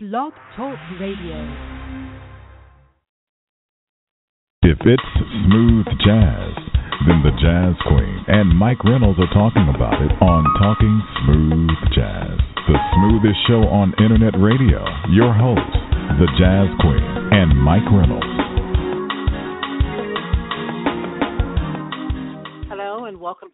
[0.00, 1.34] Blog Talk Radio.
[4.62, 5.02] If it's
[5.42, 6.54] smooth jazz,
[7.02, 12.38] then the Jazz Queen and Mike Reynolds are talking about it on Talking Smooth Jazz,
[12.70, 14.86] the smoothest show on internet radio.
[15.10, 15.74] Your hosts,
[16.22, 17.02] the Jazz Queen
[17.34, 18.47] and Mike Reynolds.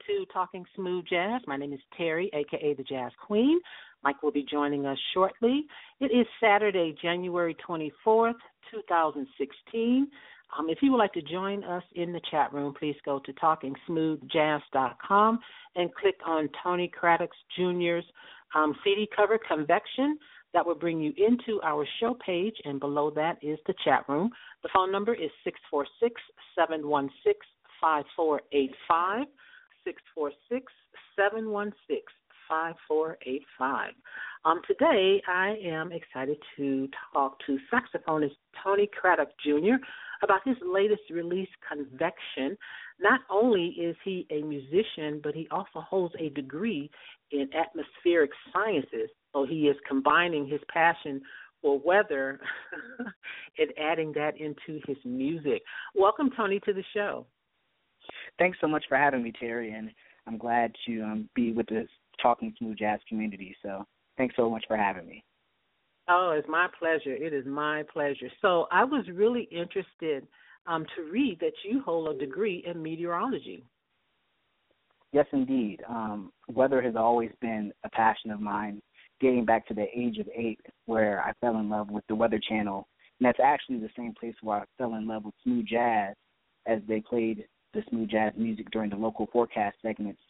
[0.07, 1.43] To Talking Smooth Jazz.
[1.46, 3.61] My name is Terry, aka the Jazz Queen.
[4.03, 5.66] Mike will be joining us shortly.
[6.00, 8.35] It is Saturday, January 24th,
[8.71, 10.09] 2016.
[10.59, 13.32] Um, if you would like to join us in the chat room, please go to
[13.32, 15.39] talkingsmoothjazz.com
[15.76, 18.04] and click on Tony Craddock Jr.'s
[18.54, 20.18] um, CD cover, Convection.
[20.53, 24.31] That will bring you into our show page, and below that is the chat room.
[24.62, 26.21] The phone number is 646
[26.54, 27.34] 716
[27.81, 29.26] 5485.
[29.84, 30.72] 646
[31.16, 32.02] 716
[32.48, 33.92] 5485.
[34.44, 39.77] Um, today, I am excited to talk to saxophonist Tony Craddock Jr.
[40.22, 42.56] about his latest release, Convection.
[43.00, 46.91] Not only is he a musician, but he also holds a degree
[47.31, 49.09] in atmospheric sciences.
[49.33, 51.22] So he is combining his passion
[51.62, 52.41] for weather
[53.59, 55.62] and adding that into his music.
[55.94, 57.27] Welcome, Tony, to the show.
[58.39, 59.91] Thanks so much for having me, Terry, and
[60.27, 61.89] I'm glad to um, be with this
[62.21, 63.57] Talking Smooth Jazz community.
[63.63, 63.85] So
[64.17, 65.25] thanks so much for having me.
[66.09, 67.15] Oh, it's my pleasure.
[67.15, 68.29] It is my pleasure.
[68.43, 70.27] So I was really interested
[70.67, 73.65] um, to read that you hold a degree in meteorology.
[75.12, 75.81] Yes, indeed.
[75.89, 78.83] Um, weather has always been a passion of mine,
[79.21, 82.41] dating back to the age of eight, where I fell in love with the Weather
[82.49, 82.89] Channel.
[83.21, 86.15] And that's actually the same place where I fell in love with smooth jazz
[86.67, 90.20] as they played the smooth jazz music during the local forecast segments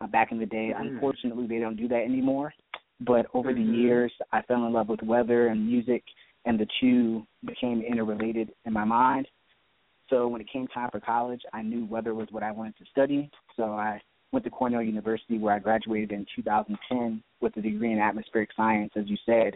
[0.00, 0.72] uh, back in the day.
[0.74, 0.80] Mm.
[0.80, 2.52] Unfortunately, they don't do that anymore.
[3.00, 3.72] But over mm-hmm.
[3.72, 6.02] the years, I fell in love with weather and music,
[6.44, 9.28] and the two became interrelated in my mind.
[10.08, 12.84] So when it came time for college, I knew weather was what I wanted to
[12.90, 13.30] study.
[13.56, 14.00] So I
[14.32, 18.92] went to Cornell University, where I graduated in 2010 with a degree in atmospheric science,
[18.96, 19.54] as you said.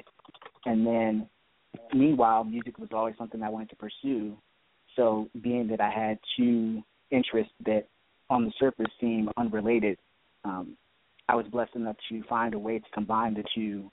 [0.67, 1.29] And then,
[1.95, 4.37] meanwhile, music was always something I wanted to pursue.
[4.97, 7.87] So, being that I had two interests that
[8.29, 9.99] on the surface seem unrelated,
[10.45, 10.77] um,
[11.29, 13.91] I was blessed enough to find a way to combine the two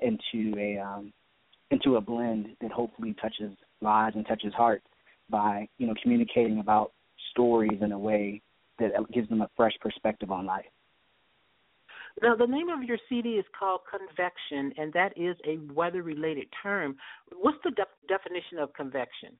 [0.00, 1.12] into a um,
[1.70, 4.84] into a blend that hopefully touches lives and touches hearts
[5.28, 6.92] by you know communicating about
[7.30, 8.42] stories in a way
[8.78, 10.64] that gives them a fresh perspective on life.
[12.22, 16.48] Now, the name of your CD is called Convection, and that is a weather related
[16.62, 16.96] term.
[17.40, 19.30] What's the de- definition of convection?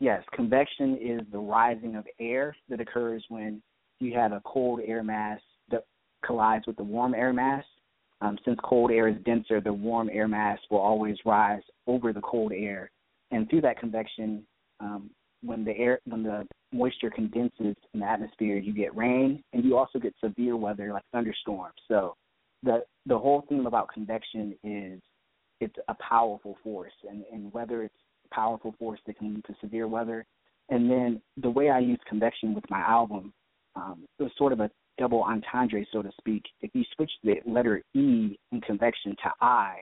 [0.00, 3.62] Yes, convection is the rising of air that occurs when
[4.00, 5.40] you have a cold air mass
[5.70, 5.84] that
[6.24, 7.64] collides with the warm air mass.
[8.22, 12.20] Um, since cold air is denser, the warm air mass will always rise over the
[12.22, 12.90] cold air,
[13.30, 14.42] and through that convection,
[14.80, 15.10] um,
[15.42, 19.76] when the air when the moisture condenses in the atmosphere, you get rain, and you
[19.76, 21.74] also get severe weather like thunderstorms.
[21.88, 22.14] So,
[22.62, 25.00] the the whole theme about convection is
[25.60, 27.94] it's a powerful force, and and whether it's
[28.32, 30.26] powerful force that can lead to severe weather,
[30.68, 33.32] and then the way I use convection with my album
[33.76, 36.44] um, it was sort of a double entendre, so to speak.
[36.60, 39.78] If you switch the letter E in convection to I,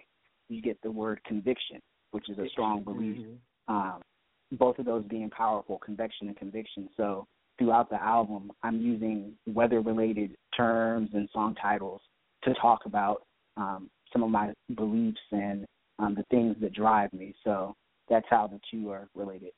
[0.48, 1.80] you get the word conviction,
[2.12, 3.18] which is a strong belief.
[3.18, 3.74] Mm-hmm.
[3.74, 4.00] Um,
[4.52, 6.88] both of those being powerful, convection and conviction.
[6.96, 7.26] So
[7.58, 12.00] throughout the album, I'm using weather-related terms and song titles
[12.44, 13.22] to talk about
[13.56, 15.66] um, some of my beliefs and
[15.98, 17.34] um, the things that drive me.
[17.44, 17.74] So
[18.08, 19.52] that's how the two are related.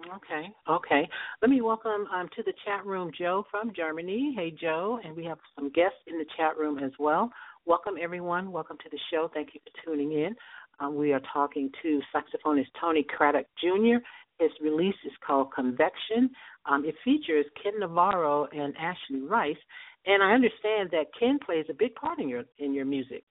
[0.00, 1.08] Okay, okay.
[1.40, 4.34] Let me welcome um, to the chat room Joe from Germany.
[4.36, 7.30] Hey, Joe, and we have some guests in the chat room as well.
[7.64, 8.50] Welcome, everyone.
[8.50, 9.30] Welcome to the show.
[9.32, 10.34] Thank you for tuning in.
[10.80, 13.98] Um, we are talking to saxophonist Tony Craddock Jr.
[14.40, 16.28] His release is called Convection.
[16.66, 19.56] Um, it features Ken Navarro and Ashley Rice,
[20.06, 23.24] and I understand that Ken plays a big part in your in your music.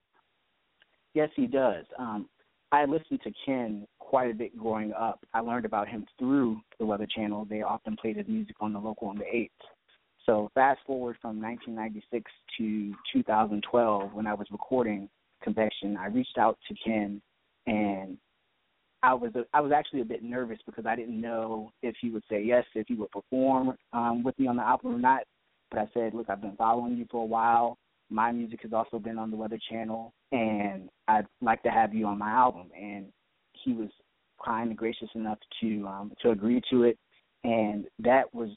[1.14, 1.86] Yes, he does.
[2.00, 2.28] Um,
[2.74, 5.24] I listened to Ken quite a bit growing up.
[5.32, 7.46] I learned about him through the Weather Channel.
[7.48, 9.50] They often played his music on the local on the 8th.
[10.26, 15.08] So fast forward from 1996 to 2012 when I was recording
[15.44, 17.22] Convection, I reached out to Ken
[17.68, 18.18] and
[19.04, 22.10] I was a, I was actually a bit nervous because I didn't know if he
[22.10, 25.24] would say yes, if he would perform um, with me on the album or not.
[25.70, 27.78] But I said, look, I've been following you for a while.
[28.10, 32.06] My music has also been on the Weather Channel, and I'd like to have you
[32.06, 32.70] on my album.
[32.80, 33.08] And
[33.64, 33.90] he was
[34.44, 36.98] kind and gracious enough to um, to agree to it,
[37.44, 38.50] and that was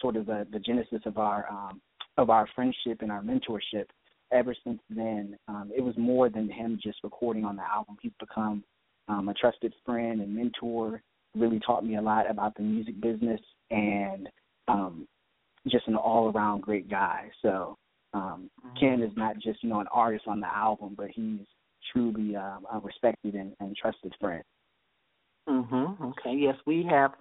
[0.00, 1.80] sort of the, the genesis of our um,
[2.16, 3.86] of our friendship and our mentorship.
[4.32, 7.96] ever since then, um, it was more than him just recording on the album.
[8.02, 8.64] He's become
[9.08, 11.02] um, a trusted friend and mentor.
[11.34, 13.40] Really taught me a lot about the music business
[13.70, 14.28] and
[14.66, 15.06] um,
[15.68, 17.30] just an all-around great guy.
[17.42, 17.76] So
[18.14, 18.78] um, mm-hmm.
[18.78, 21.46] Ken is not just you know an artist on the album, but he's
[21.92, 24.42] truly um, a respected and, and trusted friend.
[25.48, 26.00] Mhm.
[26.10, 26.34] Okay.
[26.34, 27.12] Yes, we have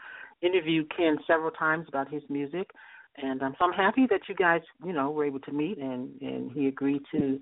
[0.41, 2.69] interviewed Ken several times about his music,
[3.17, 6.09] and um, so I'm happy that you guys, you know, were able to meet and
[6.21, 7.39] and he agreed to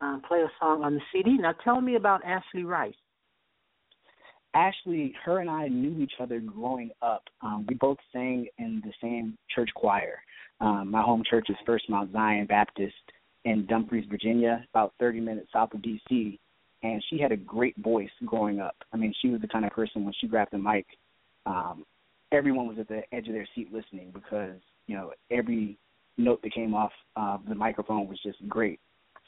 [0.00, 1.36] um, play a song on the CD.
[1.38, 2.94] Now, tell me about Ashley Rice.
[4.54, 7.22] Ashley, her and I knew each other growing up.
[7.42, 10.20] Um, we both sang in the same church choir.
[10.60, 12.94] Um, my home church is First Mount Zion Baptist
[13.44, 16.40] in Dumfries, Virginia, about 30 minutes south of D.C.
[16.82, 18.76] And she had a great voice growing up.
[18.92, 20.86] I mean, she was the kind of person when she grabbed the mic,
[21.46, 21.84] um,
[22.32, 24.56] everyone was at the edge of their seat listening because
[24.86, 25.78] you know every
[26.16, 28.80] note that came off uh, the microphone was just great.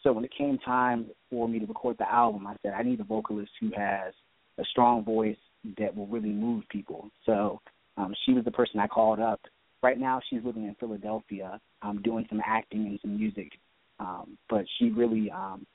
[0.03, 3.01] So when it came time for me to record the album, I said I need
[3.01, 4.13] a vocalist who has
[4.59, 5.37] a strong voice
[5.79, 7.11] that will really move people.
[7.27, 7.61] So
[7.97, 9.41] um, she was the person I called up.
[9.83, 13.51] Right now, she's living in Philadelphia, um, doing some acting and some music.
[13.99, 15.67] Um, but she really um,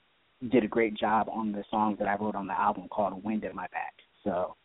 [0.52, 3.46] did a great job on the song that I wrote on the album called "Wind
[3.46, 3.94] at My Back."
[4.24, 4.56] So,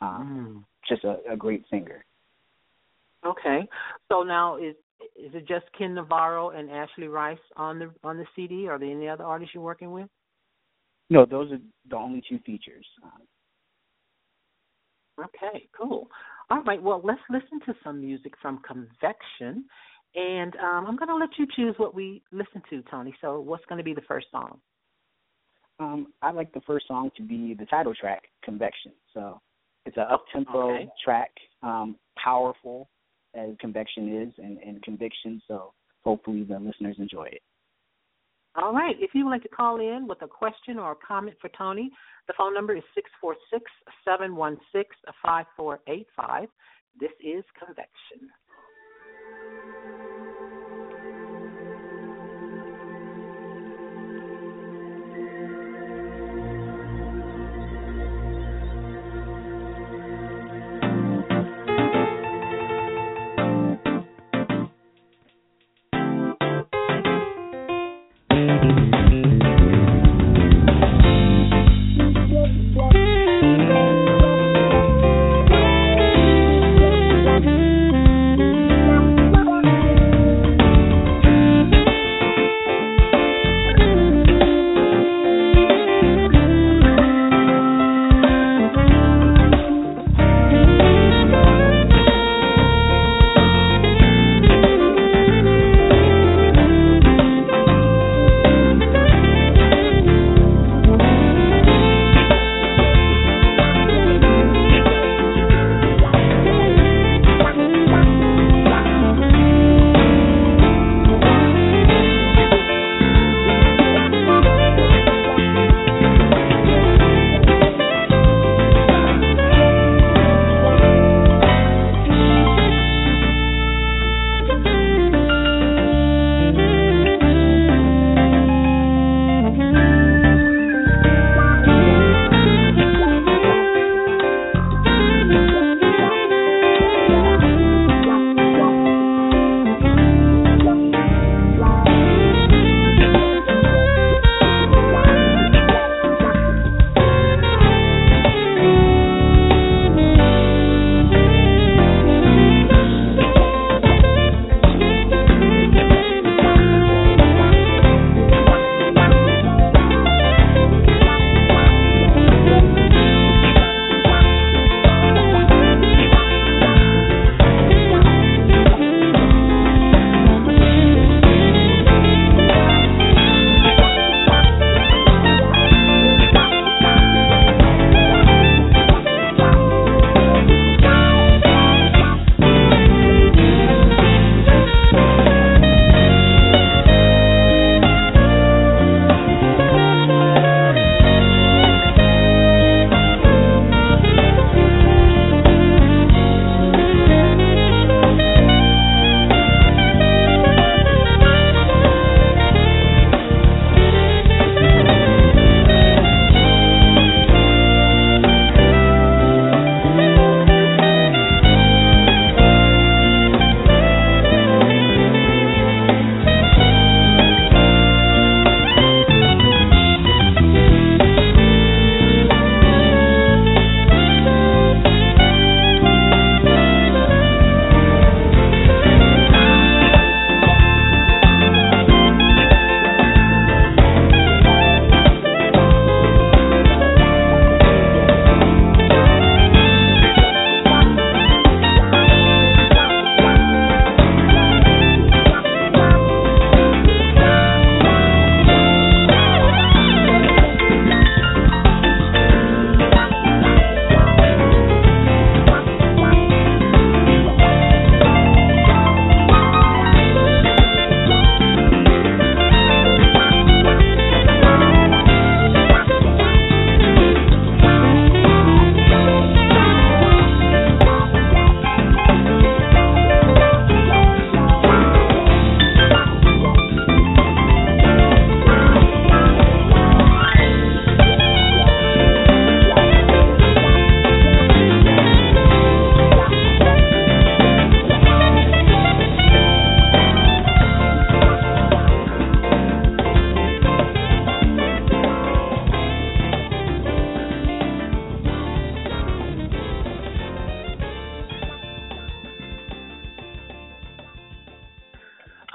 [0.00, 0.88] um, mm.
[0.88, 2.04] just a, a great singer.
[3.24, 3.68] Okay,
[4.10, 4.74] so now is
[5.16, 8.68] is it just Ken Navarro and Ashley Rice on the on the CD?
[8.68, 10.08] Are there any other artists you're working with?
[11.10, 11.58] No, those are
[11.88, 12.86] the only two features.
[15.24, 16.08] Okay, cool.
[16.50, 19.64] All right, well, let's listen to some music from Convection,
[20.14, 23.14] and um, I'm going to let you choose what we listen to, Tony.
[23.20, 24.58] So, what's going to be the first song?
[25.78, 28.92] Um, I'd like the first song to be the title track, Convection.
[29.14, 29.40] So,
[29.86, 30.88] it's an up tempo okay.
[31.04, 31.30] track,
[31.62, 32.88] um, powerful,
[33.34, 35.40] as convection is and, and conviction.
[35.48, 37.42] So hopefully the listeners enjoy it.
[38.56, 38.96] All right.
[38.98, 41.90] If you would like to call in with a question or a comment for Tony,
[42.26, 43.64] the phone number is six four six
[44.04, 46.48] seven one six five four eight five.
[46.98, 48.28] This is Convection.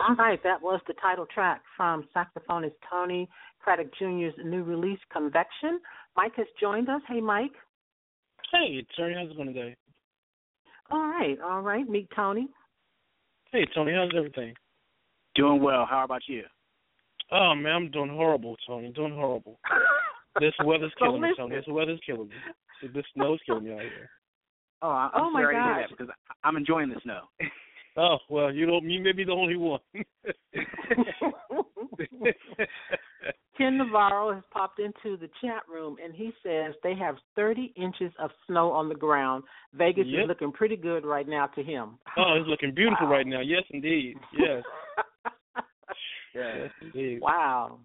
[0.07, 3.27] All right, that was the title track from saxophonist Tony
[3.59, 5.79] Craddock Jr.'s new release, Convection.
[6.15, 7.01] Mike has joined us.
[7.07, 7.53] Hey, Mike.
[8.51, 9.75] Hey, Terry, how's it going today?
[10.91, 11.89] All right, all right.
[11.89, 12.47] Meet Tony.
[13.51, 14.53] Hey, Tony, how's everything?
[15.33, 15.87] Doing well.
[15.89, 16.43] How about you?
[17.31, 18.91] Oh man, I'm doing horrible, Tony.
[18.91, 19.59] Doing horrible.
[20.39, 21.55] this weather's killing me, Tony.
[21.55, 22.89] This weather's killing me.
[22.93, 24.09] This snow's killing me out here.
[24.83, 25.63] Oh, I'm oh my sorry gosh.
[25.63, 27.21] to hear that because I'm enjoying the snow.
[27.97, 28.89] Oh well, you don't.
[28.89, 29.79] You may be the only one.
[33.57, 38.11] Ken Navarro has popped into the chat room and he says they have 30 inches
[38.19, 39.43] of snow on the ground.
[39.73, 40.23] Vegas Yep.
[40.23, 41.97] is looking pretty good right now to him.
[42.17, 43.13] oh, it's looking beautiful Wow.
[43.13, 43.39] right now.
[43.39, 44.17] Yes, indeed.
[44.33, 44.63] Yes.
[46.33, 47.21] Yes, indeed.
[47.21, 47.79] wow.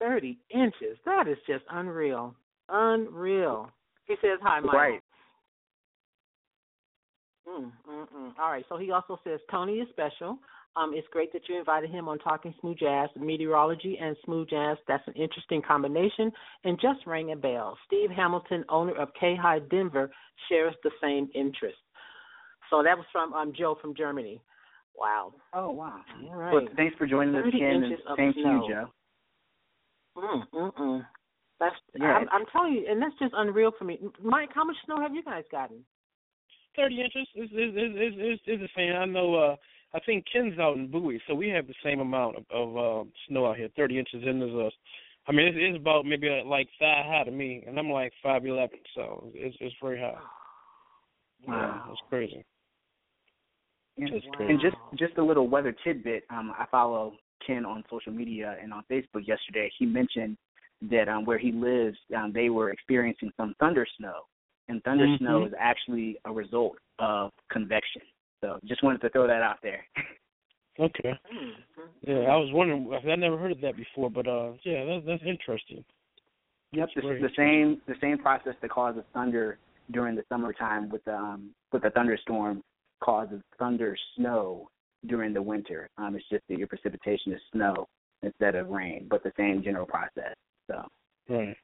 [0.00, 0.98] 30 inches.
[1.04, 2.34] That is just unreal.
[2.68, 3.70] Unreal.
[4.06, 4.74] He says hi, Mike.
[4.74, 5.00] Right.
[7.48, 8.32] Mm, mm, mm.
[8.38, 8.64] All right.
[8.68, 10.38] So he also says Tony is special.
[10.76, 14.76] Um, it's great that you invited him on Talking Smooth Jazz, meteorology and smooth jazz.
[14.88, 16.32] That's an interesting combination,
[16.64, 17.78] and just rang a bell.
[17.86, 20.10] Steve Hamilton, owner of K High Denver,
[20.48, 21.76] shares the same interest.
[22.70, 24.40] So that was from um, Joe from Germany.
[24.96, 25.34] Wow.
[25.52, 26.00] Oh wow.
[26.28, 26.52] All right.
[26.52, 27.68] Well, thanks for joining us, 30 Ken.
[27.68, 28.66] And inches of you, snow.
[28.68, 28.86] Joe.
[30.16, 31.06] Mm, mm, mm.
[31.60, 32.06] That's Yeah.
[32.06, 33.98] I'm, I'm telling you, and that's just unreal for me.
[34.22, 35.84] Mike, how much snow have you guys gotten?
[36.76, 38.94] Thirty inches is is is is is, the same.
[38.94, 39.34] I know.
[39.34, 39.56] uh
[39.94, 43.08] I think Ken's out in Bowie, so we have the same amount of, of uh,
[43.28, 43.68] snow out here.
[43.76, 44.72] Thirty inches, and there's
[45.26, 48.12] I mean, it's, it's about maybe uh, like thigh high to me, and I'm like
[48.22, 50.18] five eleven, so it's it's very high.
[51.46, 51.88] Yeah, Wow.
[51.92, 52.44] it's crazy.
[53.96, 56.24] And, Just and just just a little weather tidbit.
[56.30, 57.14] Um, I follow
[57.46, 59.70] Ken on social media and on Facebook yesterday.
[59.78, 60.36] He mentioned
[60.90, 64.22] that um, where he lives, um, they were experiencing some thunder snow,
[64.68, 65.18] and thunder Mhm.
[65.18, 68.02] snow is actually a result of convection.
[68.40, 69.86] So just wanted to throw that out there.
[70.78, 71.18] Okay.
[71.32, 71.54] Mm,
[72.02, 72.92] Yeah, I was wondering.
[72.92, 75.84] I never heard of that before, but uh, yeah, that's that's interesting.
[76.72, 79.58] Yep, That's this is the same the same process that causes thunder
[79.92, 82.62] during the summertime with the um with the thunderstorm
[83.00, 84.68] causes thunder snow
[85.06, 85.88] during the winter.
[85.96, 87.86] Um it's just that your precipitation is snow
[88.22, 90.34] instead of rain, but the same general process.
[90.66, 90.84] So
[91.28, 91.56] Right.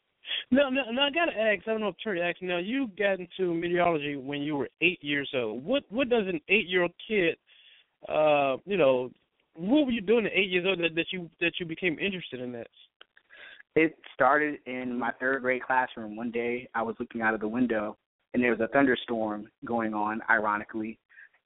[0.50, 1.66] Now, now, now I gotta ask.
[1.66, 2.42] I don't know if Terry asked.
[2.42, 5.64] Now, you got into meteorology when you were eight years old.
[5.64, 7.36] What what does an eight year old kid,
[8.08, 9.10] uh, you know,
[9.54, 12.40] what were you doing at eight years old that, that you that you became interested
[12.40, 12.66] in that?
[13.76, 16.16] it started in my third grade classroom.
[16.16, 17.96] One day I was looking out of the window
[18.34, 20.98] and there was a thunderstorm going on, ironically.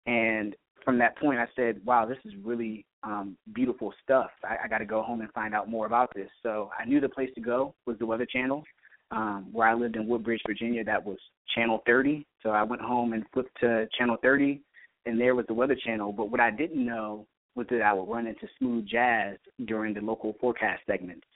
[0.06, 4.30] And from that point I said, Wow, this is really um beautiful stuff.
[4.42, 6.30] I, I gotta go home and find out more about this.
[6.42, 8.64] So I knew the place to go was the Weather Channel.
[9.10, 11.18] Um, where I lived in Woodbridge, Virginia, that was
[11.54, 12.26] channel thirty.
[12.42, 14.62] So I went home and flipped to channel thirty
[15.06, 16.12] and there was the Weather Channel.
[16.12, 20.00] But what I didn't know was that I would run into smooth jazz during the
[20.00, 21.26] local forecast segments.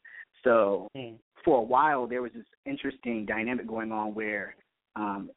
[0.45, 1.19] So Mm.
[1.45, 4.57] for a while there was this interesting dynamic going on where
[4.97, 5.31] um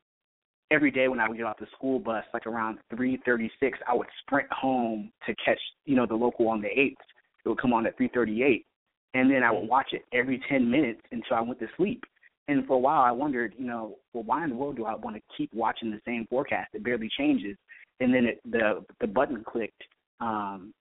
[0.71, 3.77] every day when I would get off the school bus, like around three thirty six,
[3.87, 7.01] I would sprint home to catch, you know, the local on the eighth.
[7.45, 8.65] It would come on at three thirty eight.
[9.13, 12.01] And then I would watch it every ten minutes until I went to sleep.
[12.47, 14.95] And for a while I wondered, you know, well why in the world do I
[14.95, 16.69] want to keep watching the same forecast?
[16.73, 17.57] It barely changes.
[17.99, 19.83] And then it, the the button clicked.
[20.21, 20.73] Um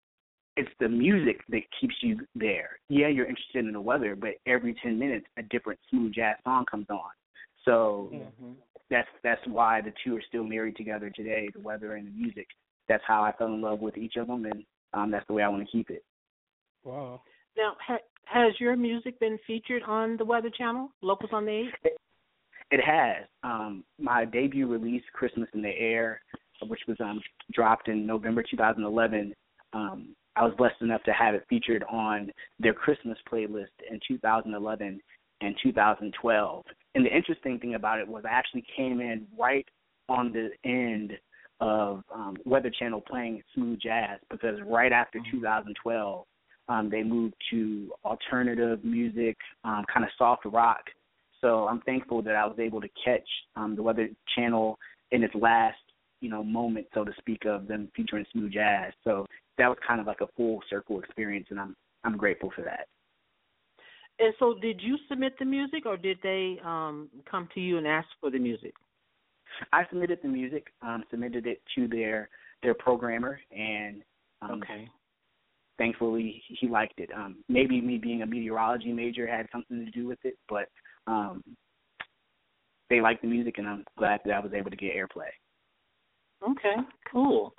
[0.55, 2.79] it's the music that keeps you there.
[2.89, 6.65] Yeah, you're interested in the weather, but every ten minutes a different smooth jazz song
[6.69, 7.11] comes on.
[7.65, 8.51] So Mm-hmm.
[8.89, 12.47] That's that's why the two are still married together today, the weather and the music.
[12.87, 15.43] That's how I fell in love with each of them, and um, that's the way
[15.43, 16.03] I want to keep it.
[16.83, 17.21] Wow.
[17.55, 21.93] Now, ha- has your music been featured on the Weather Channel, Locals on the Eight?
[22.71, 23.25] It has.
[23.43, 26.21] Um, my debut release, Christmas in the Air,
[26.67, 27.19] which was um,
[27.53, 29.33] dropped in November 2011.
[29.73, 34.99] Um, I was blessed enough to have it featured on their Christmas playlist in 2011
[35.41, 36.63] and 2012.
[36.95, 39.67] And the interesting thing about it was I actually came in right
[40.07, 41.13] on the end
[41.59, 46.25] of um, Weather Channel playing smooth jazz because right after 2012,
[46.67, 50.81] um, they moved to alternative music, um, kind of soft rock.
[51.41, 54.77] So I'm thankful that I was able to catch um, the Weather Channel
[55.11, 55.77] in its last,
[56.21, 58.93] you know, moment, so to speak, of them featuring smooth jazz.
[59.03, 59.25] So
[59.57, 62.87] that was kind of like a full circle experience, and I'm I'm grateful for that.
[64.19, 67.87] And so, did you submit the music, or did they um, come to you and
[67.87, 68.73] ask for the music?
[69.71, 72.29] I submitted the music, um, submitted it to their
[72.61, 74.03] their programmer, and
[74.41, 74.89] um, Okay.
[75.77, 77.09] thankfully he liked it.
[77.15, 80.67] Um, maybe me being a meteorology major had something to do with it, but
[81.07, 81.41] um,
[82.89, 85.29] they liked the music, and I'm glad that I was able to get airplay.
[86.47, 86.75] Okay.
[87.11, 87.53] Cool.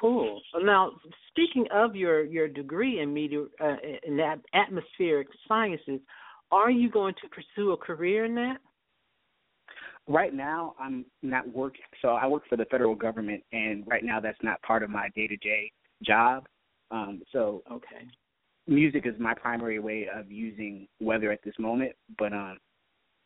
[0.00, 0.40] Cool.
[0.62, 0.92] Now,
[1.28, 4.20] speaking of your your degree in media uh, in
[4.54, 6.00] atmospheric sciences,
[6.50, 8.58] are you going to pursue a career in that?
[10.08, 11.82] Right now, I'm not working.
[12.00, 15.08] So I work for the federal government, and right now that's not part of my
[15.14, 15.70] day to day
[16.02, 16.46] job.
[16.90, 18.06] Um, so okay,
[18.66, 22.58] music is my primary way of using weather at this moment, but um,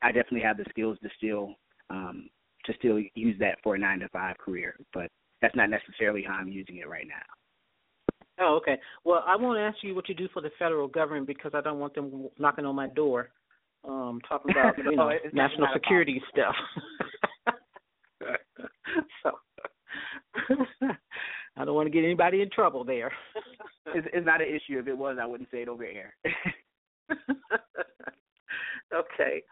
[0.03, 1.55] I definitely have the skills to still
[1.91, 2.29] um,
[2.67, 4.77] to still use that for a nine to five career.
[4.93, 5.11] But
[5.43, 7.23] that's not necessarily how I'm using it right now.
[8.39, 8.79] Oh, okay.
[9.05, 11.79] Well, I won't ask you what you do for the federal government because I don't
[11.79, 13.31] want them knocking on my door
[13.87, 16.55] um, talking about you know oh, national security stuff.
[19.23, 19.33] so
[21.57, 23.13] I don't want to get anybody in trouble there.
[23.95, 24.79] it's, it's not an issue.
[24.79, 26.15] If it was, I wouldn't say it over here.
[28.95, 29.43] okay.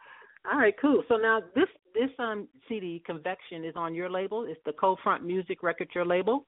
[0.50, 1.02] All right, cool.
[1.08, 4.46] So now this this um CD Convection is on your label.
[4.48, 6.46] It's the Cold Front Music record your label.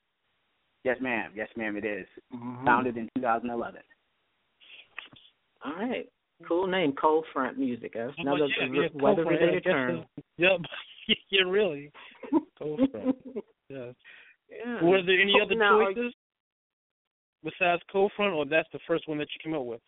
[0.84, 1.32] Yes, ma'am.
[1.34, 1.76] Yes, ma'am.
[1.76, 2.06] It is.
[2.34, 2.64] Mm-hmm.
[2.64, 3.80] Founded in 2011.
[5.64, 6.06] All right.
[6.46, 7.94] Cool name, Cold Front Music.
[7.94, 10.04] That's another yeah, yeah, weather related term.
[10.38, 10.60] Yep.
[11.30, 11.90] yeah, really.
[12.58, 13.16] Cold Front.
[13.68, 13.90] Yeah.
[14.48, 14.84] Yeah.
[14.84, 16.14] Were there any other now, choices
[17.42, 19.80] besides Cold Front, or that's the first one that you came up with?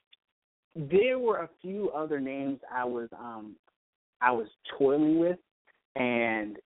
[0.74, 3.54] There were a few other names I was um
[4.20, 4.46] I was
[4.78, 5.38] toiling with,
[5.96, 6.56] and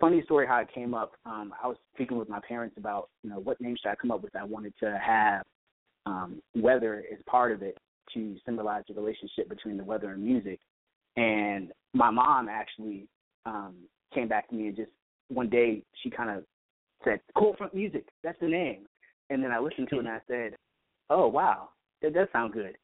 [0.00, 1.12] funny story how it came up.
[1.26, 4.10] Um, I was speaking with my parents about you know what name should I come
[4.10, 4.34] up with.
[4.34, 5.44] I wanted to have
[6.06, 7.76] um, weather as part of it
[8.14, 10.58] to symbolize the relationship between the weather and music.
[11.16, 13.06] And my mom actually
[13.46, 13.74] um,
[14.12, 14.90] came back to me and just
[15.28, 16.44] one day she kind of
[17.04, 18.86] said, "Cold Front Music, that's the name."
[19.28, 20.56] And then I listened to it and I said,
[21.08, 21.68] "Oh wow,
[22.02, 22.76] that does sound good."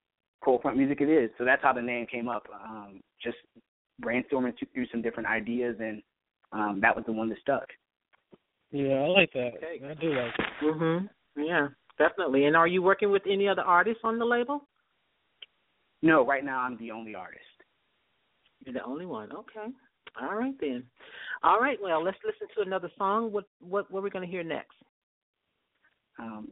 [0.45, 1.31] Cold Front Music it is.
[1.39, 2.47] So that's how the name came up.
[2.53, 3.37] Um, just
[4.03, 6.03] brainstorming through some different ideas, and
[6.53, 7.67] um, that was the one that stuck.
[8.71, 9.53] Yeah, I like that.
[9.57, 9.81] Okay.
[9.85, 10.47] I do like it.
[10.63, 11.09] Mhm.
[11.37, 12.45] Yeah, definitely.
[12.47, 14.67] And are you working with any other artists on the label?
[16.03, 17.43] No, right now I'm the only artist.
[18.65, 19.33] You're the only one.
[19.33, 19.73] Okay.
[20.21, 20.85] All right then.
[21.43, 21.79] All right.
[21.81, 23.33] Well, let's listen to another song.
[23.33, 24.77] What what what are we going to hear next?
[26.19, 26.49] Um,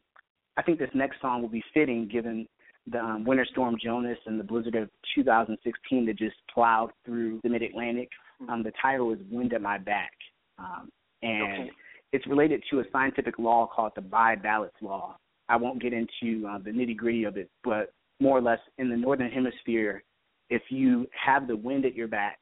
[0.57, 2.47] I think this next song will be fitting given
[2.91, 7.49] the um, winter storm Jonas and the blizzard of 2016 that just plowed through the
[7.49, 8.11] Mid Atlantic.
[8.43, 8.51] Mm-hmm.
[8.51, 10.13] Um, the title is "Wind at My Back,"
[10.59, 10.91] um,
[11.23, 11.71] and okay.
[12.13, 15.17] it's related to a scientific law called the Buys Ballot law.
[15.49, 18.89] I won't get into uh, the nitty gritty of it, but more or less in
[18.89, 20.03] the northern hemisphere,
[20.51, 22.39] if you have the wind at your back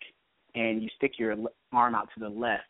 [0.54, 1.34] and you stick your
[1.72, 2.62] arm out to the left,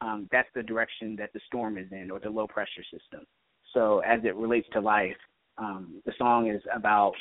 [0.00, 3.24] um, that's the direction that the storm is in or the low pressure system.
[3.72, 5.16] So as it relates to life,
[5.58, 7.14] um, the song is about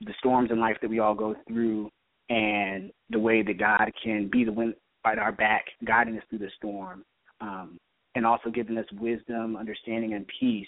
[0.00, 1.90] the storms in life that we all go through
[2.28, 4.74] and the way that God can be the wind
[5.04, 7.04] at our back, guiding us through the storm,
[7.40, 7.78] um,
[8.14, 10.66] and also giving us wisdom, understanding, and peace,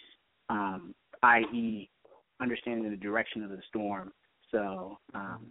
[0.48, 1.88] um, i.e.,
[2.40, 4.12] understanding the direction of the storm.
[4.52, 5.46] So, um,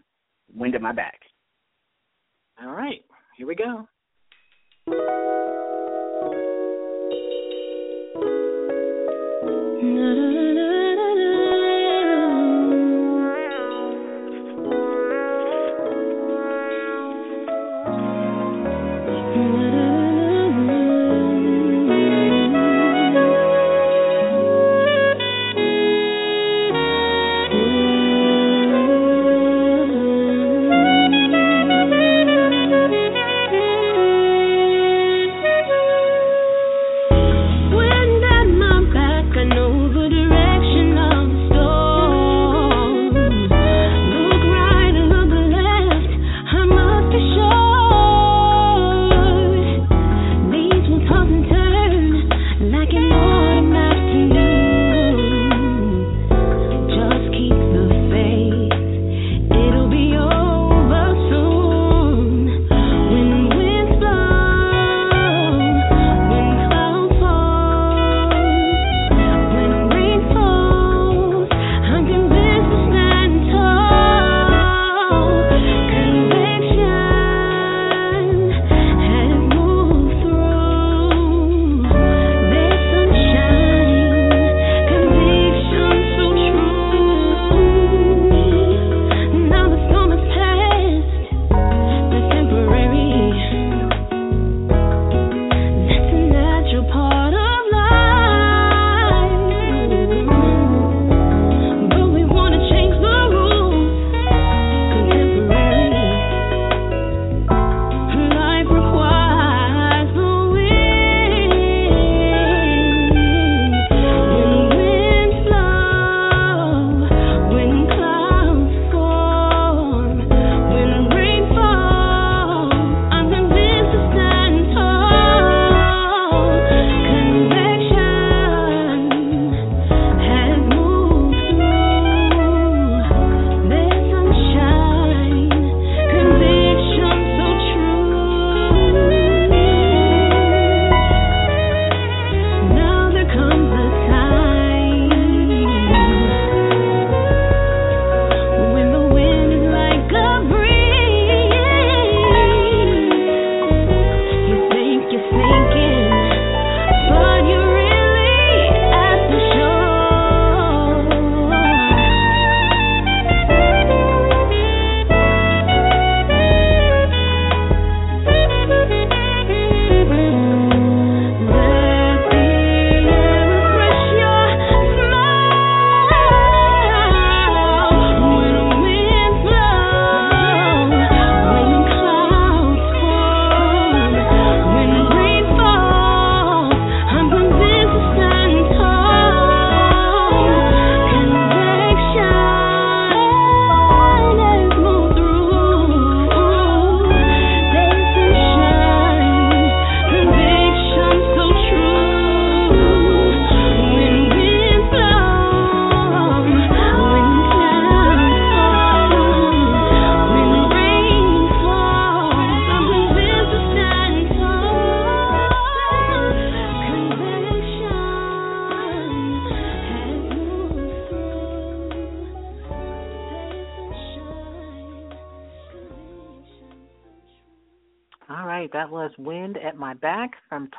[0.55, 1.19] wind at my back.
[2.61, 3.03] All right,
[3.37, 3.87] here we go.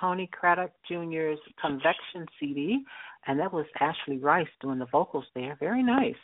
[0.01, 2.79] Tony Craddock Jr.'s Convection CD,
[3.27, 5.57] and that was Ashley Rice doing the vocals there.
[5.61, 6.15] Very nice.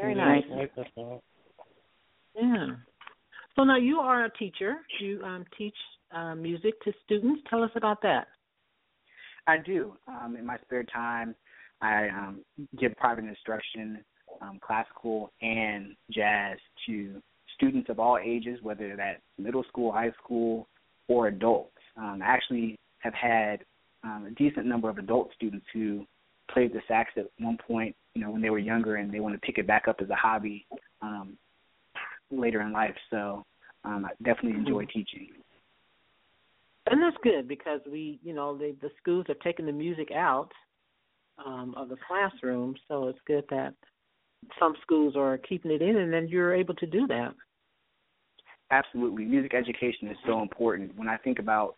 [0.00, 0.44] Very nice.
[2.34, 2.66] Yeah.
[3.56, 4.76] So now you are a teacher.
[5.00, 5.74] You um, teach
[6.14, 7.42] uh, music to students.
[7.50, 8.28] Tell us about that.
[9.46, 9.94] I do.
[10.06, 11.34] Um, in my spare time,
[11.80, 12.44] I um,
[12.78, 14.04] give private instruction,
[14.42, 17.20] um, classical and jazz to
[17.54, 20.68] students of all ages, whether that's middle school, high school,
[21.08, 21.72] or adults.
[21.96, 23.64] Um, I actually have had
[24.04, 26.04] um, a decent number of adult students who
[26.50, 29.34] played the sax at one point, you know, when they were younger, and they want
[29.34, 30.66] to pick it back up as a hobby
[31.02, 31.36] um,
[32.30, 32.94] later in life.
[33.10, 33.44] So
[33.84, 34.98] um, I definitely enjoy mm-hmm.
[34.98, 35.28] teaching.
[36.90, 40.50] And that's good because we, you know, the the schools are taking the music out
[41.44, 43.74] um, of the classroom, so it's good that
[44.58, 47.34] some schools are keeping it in, and then you're able to do that.
[48.70, 49.24] Absolutely.
[49.24, 50.96] Music education is so important.
[50.96, 51.76] When I think about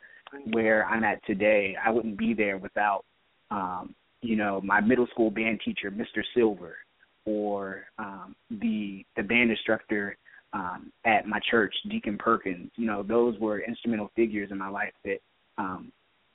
[0.52, 3.04] where I'm at today, I wouldn't be there without
[3.50, 6.22] um, you know, my middle school band teacher, Mr.
[6.34, 6.76] Silver,
[7.26, 10.16] or um the the band instructor
[10.52, 12.70] um at my church, Deacon Perkins.
[12.76, 15.18] You know, those were instrumental figures in my life that
[15.58, 15.92] um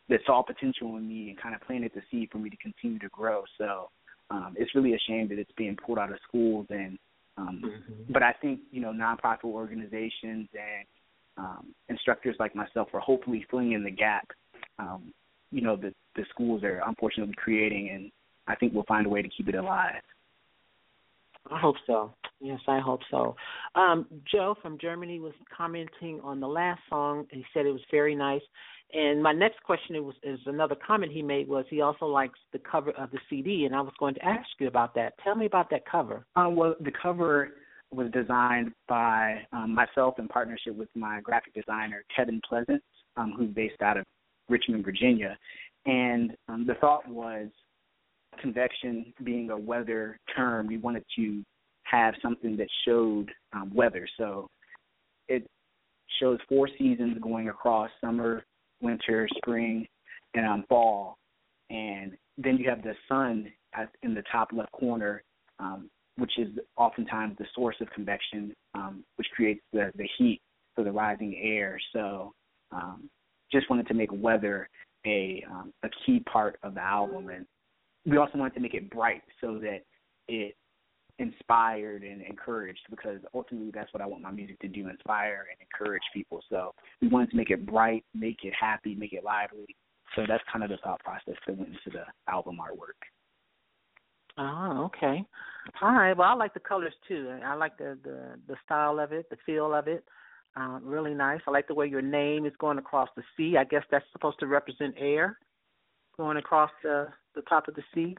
[0.10, 3.00] that saw potential in me and kind of planted the seed for me to continue
[3.00, 3.44] to grow.
[3.58, 3.90] So
[4.30, 6.98] um it's really a shame that it's being pulled out of schools and
[7.38, 8.14] um, mm-hmm.
[8.14, 10.86] But I think you know nonprofit organizations and
[11.38, 14.28] um, instructors like myself are hopefully filling in the gap.
[14.80, 15.14] Um,
[15.52, 18.12] you know the the schools are unfortunately creating, and
[18.48, 20.02] I think we'll find a way to keep it alive.
[21.52, 22.12] I hope so.
[22.40, 23.36] Yes, I hope so.
[23.76, 27.82] Um, Joe from Germany was commenting on the last song, and he said it was
[27.92, 28.42] very nice.
[28.94, 32.60] And my next question was is another comment he made was he also likes the
[32.60, 35.14] cover of the CD, and I was going to ask you about that.
[35.24, 36.26] Tell me about that cover.
[36.36, 37.52] Uh, well, the cover
[37.92, 42.82] was designed by um, myself in partnership with my graphic designer Kevin Pleasant,
[43.18, 44.06] um, who's based out of
[44.50, 45.38] Richmond, Virginia.
[45.86, 47.48] And um, the thought was
[48.42, 51.44] convection being a weather term, we wanted to
[51.84, 54.08] have something that showed um, weather.
[54.18, 54.48] So
[55.28, 55.46] it
[56.20, 58.44] shows four seasons going across summer,
[58.82, 59.88] winter, spring,
[60.34, 61.18] and um, fall.
[61.70, 63.52] And then you have the sun
[64.04, 65.24] in the top left corner,
[65.60, 66.48] um, which is
[66.78, 70.42] oftentimes the source of convection, um, which creates the, the heat
[70.74, 71.80] for the rising air.
[71.94, 72.34] So
[72.72, 73.10] um,
[73.52, 74.70] just wanted to make weather
[75.06, 77.46] a um, a key part of the album, and
[78.06, 79.82] we also wanted to make it bright so that
[80.28, 80.56] it
[81.20, 85.58] inspired and encouraged because ultimately that's what I want my music to do inspire and
[85.62, 86.42] encourage people.
[86.50, 89.76] So we wanted to make it bright, make it happy, make it lively.
[90.16, 93.00] So that's kind of the thought process that went into the album artwork.
[94.38, 95.24] Oh, okay.
[95.82, 96.16] All right.
[96.16, 97.38] Well, I like the colors too.
[97.44, 100.04] I like the the the style of it, the feel of it.
[100.58, 101.42] Uh, really nice.
[101.48, 103.58] I like the way your name is going across the sea.
[103.58, 105.38] I guess that's supposed to represent air
[106.18, 108.18] going across the the top of the sea.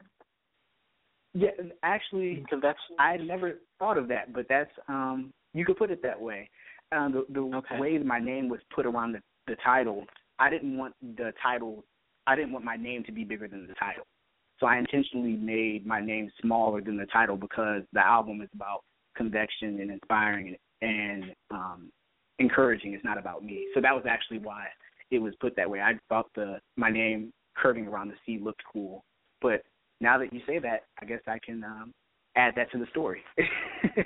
[1.33, 1.49] Yeah,
[1.83, 2.95] actually, convection.
[2.99, 6.49] I never thought of that, but that's um you could put it that way.
[6.91, 7.79] Um, the the okay.
[7.79, 10.05] way my name was put around the the title,
[10.39, 11.83] I didn't want the title.
[12.25, 14.05] I didn't want my name to be bigger than the title,
[14.59, 18.83] so I intentionally made my name smaller than the title because the album is about
[19.15, 21.91] convection and inspiring and um
[22.39, 22.93] encouraging.
[22.93, 23.67] It's not about me.
[23.73, 24.65] So that was actually why
[25.11, 25.81] it was put that way.
[25.81, 29.03] I thought the my name curving around the sea looked cool,
[29.41, 29.63] but
[29.99, 31.91] now that you say that, I guess I can um,
[32.35, 33.21] add that to the story.
[33.39, 34.05] okay.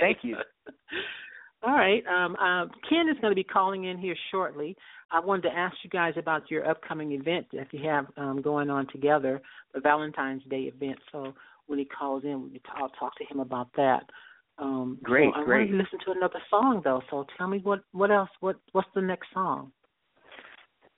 [0.00, 0.36] Thank you.
[1.62, 2.02] All right.
[2.06, 4.76] Um, uh, Ken is going to be calling in here shortly.
[5.10, 8.70] I wanted to ask you guys about your upcoming event that you have um, going
[8.70, 9.40] on together,
[9.74, 10.98] the Valentine's Day event.
[11.10, 11.34] So
[11.66, 14.04] when he calls in, I'll talk to him about that.
[14.58, 15.70] Um, great, so I great.
[15.70, 17.00] wanted to listen to another song though.
[17.10, 18.30] So tell me what what else?
[18.40, 19.70] What what's the next song?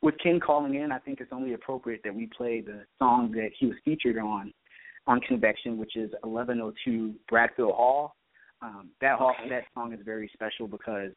[0.03, 3.51] With Ken calling in, I think it's only appropriate that we play the song that
[3.59, 4.53] he was featured on
[5.07, 8.15] on Convection, which is 1102 Bradfield Hall.
[8.63, 9.49] Um, that hall, okay.
[9.49, 11.13] that song is very special because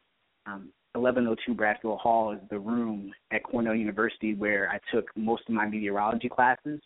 [0.46, 5.54] um, 1102 Bradfield Hall is the room at Cornell University where I took most of
[5.54, 6.80] my meteorology classes.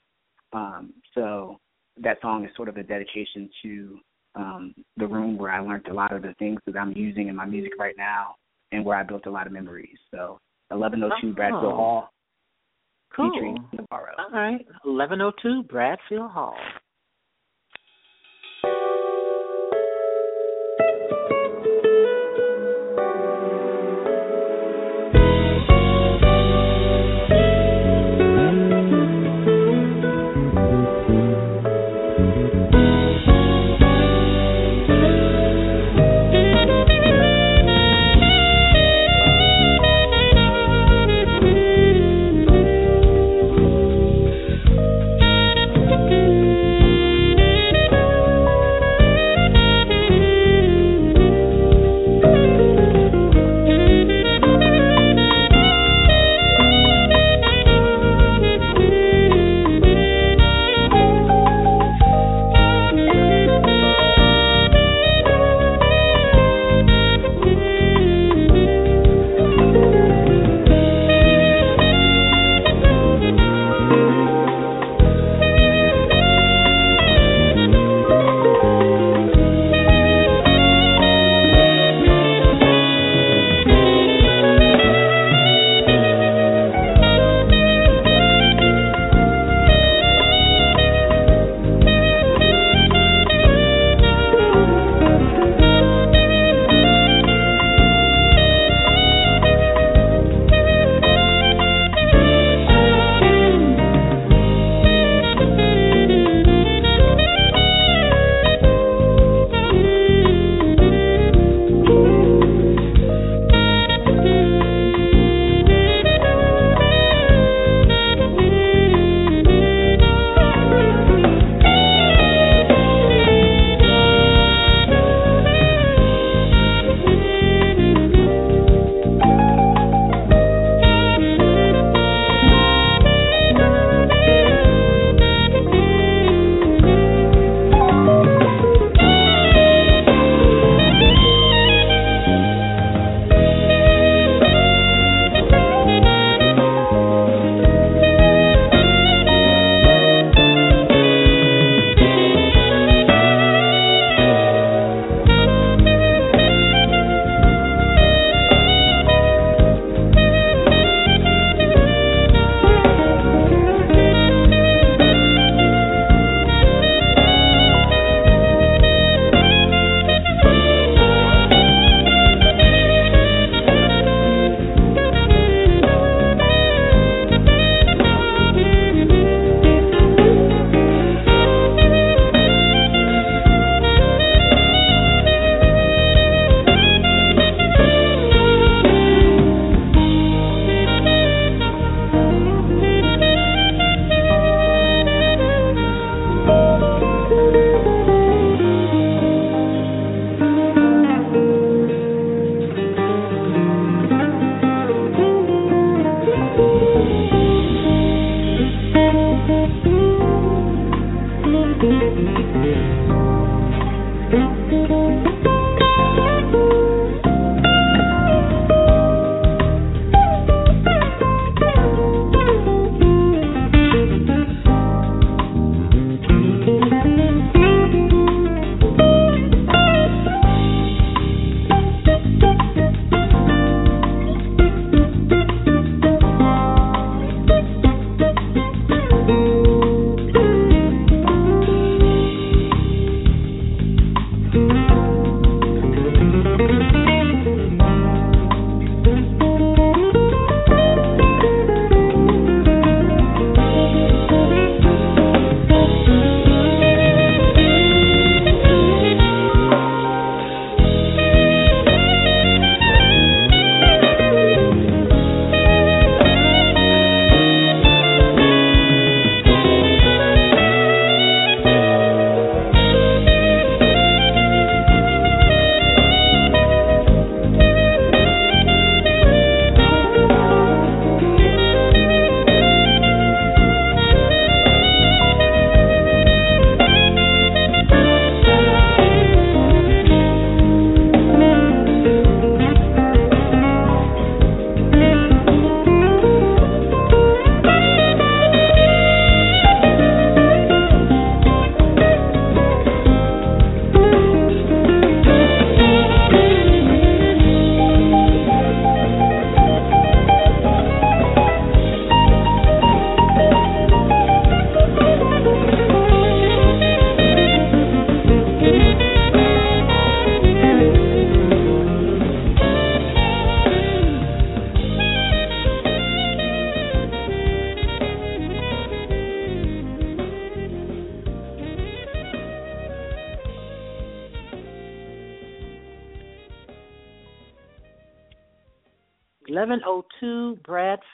[0.53, 1.59] Um, so
[2.03, 3.99] that song is sort of a dedication to
[4.35, 7.37] um, the room where I learned a lot of the things that I'm using in
[7.37, 8.37] my music right now,
[8.73, 9.97] and where I built a lot of memories.
[10.11, 11.35] So 1102 oh.
[11.35, 12.11] Bradfield Hall,
[13.15, 13.57] cool.
[13.91, 14.01] All
[14.33, 16.57] right, 1102 Bradfield Hall.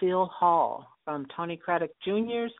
[0.05, 2.53] Bradfield Hall from Tony Craddock Jr.'s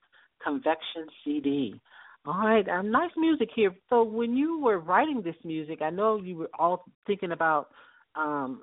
[0.42, 1.80] Convection CD.
[2.26, 3.74] All right, um, nice music here.
[3.90, 7.68] So when you were writing this music, I know you were all thinking about
[8.16, 8.62] um,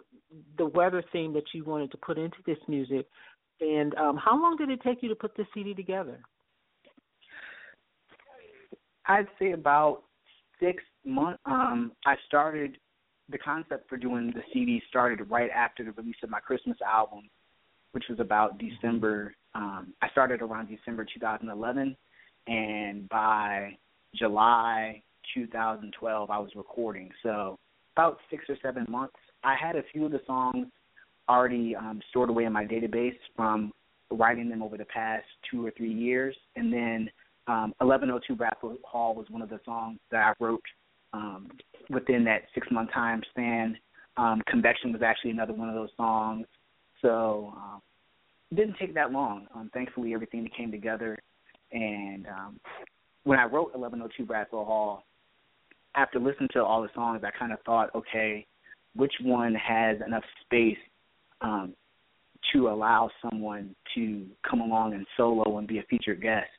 [0.58, 3.06] the weather theme that you wanted to put into this music.
[3.60, 6.20] And um, how long did it take you to put this CD together?
[9.06, 10.04] I'd say about
[10.60, 11.40] six months.
[11.46, 12.78] Um, I started
[13.30, 17.30] the concept for doing the CD started right after the release of my Christmas album,
[17.92, 19.34] which was about December.
[19.54, 21.96] Um, I started around December 2011,
[22.48, 23.78] and by
[24.16, 25.02] July
[25.36, 27.10] 2012, I was recording.
[27.24, 27.58] So
[27.96, 29.16] about six or seven months.
[29.44, 30.68] I had a few of the songs
[31.30, 33.72] already um, stored away in my database from
[34.12, 37.10] writing them over the past two or three years, and then
[37.48, 40.64] um, 1102 Bradfield Hall was one of the songs that I wrote
[41.14, 41.50] um,
[41.90, 43.78] within that six month time span.
[44.18, 46.46] Um, Convection was actually another one of those songs.
[47.02, 47.82] So um,
[48.52, 49.48] it didn't take that long.
[49.56, 51.18] Um, thankfully, everything came together.
[51.72, 52.60] And um,
[53.24, 55.04] when I wrote 1102 Bradfield Hall,
[55.96, 58.46] after listening to all the songs, I kind of thought, okay,
[58.96, 60.78] which one has enough space
[61.42, 61.74] um,
[62.54, 66.50] to allow someone to come along and solo and be a featured guest?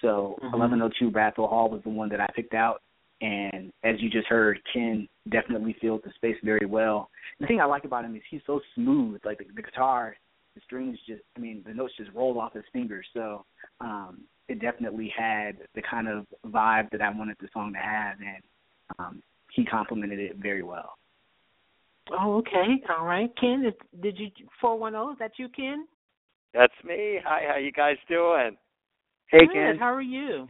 [0.00, 0.58] So mm-hmm.
[0.58, 2.82] 1102 Bradfield Hall was the one that I picked out.
[3.24, 7.08] And as you just heard, Ken definitely fills the space very well.
[7.40, 9.20] The thing I like about him is he's so smooth.
[9.24, 10.14] Like the, the guitar,
[10.54, 13.06] the strings just, I mean, the notes just roll off his fingers.
[13.14, 13.46] So
[13.80, 18.16] um, it definitely had the kind of vibe that I wanted the song to have,
[18.18, 18.42] and
[18.98, 19.22] um,
[19.54, 20.90] he complimented it very well.
[22.12, 23.72] Oh, okay, all right, Ken.
[24.02, 24.28] Did you
[24.60, 25.12] four one zero?
[25.12, 25.86] Is that you, Ken?
[26.52, 27.20] That's me.
[27.24, 28.58] Hi, how you guys doing?
[29.28, 29.52] Hey, Good.
[29.52, 29.76] Ken.
[29.78, 30.46] How are you?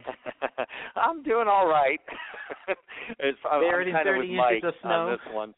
[0.95, 1.99] I'm doing all right.
[3.19, 4.89] it's, I'm, I'm kind in of with 30 Mike inches of snow.
[4.91, 5.53] on this one.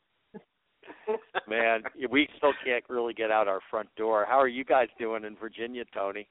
[1.47, 4.25] Man, we still can't really get out our front door.
[4.27, 6.27] How are you guys doing in Virginia, Tony?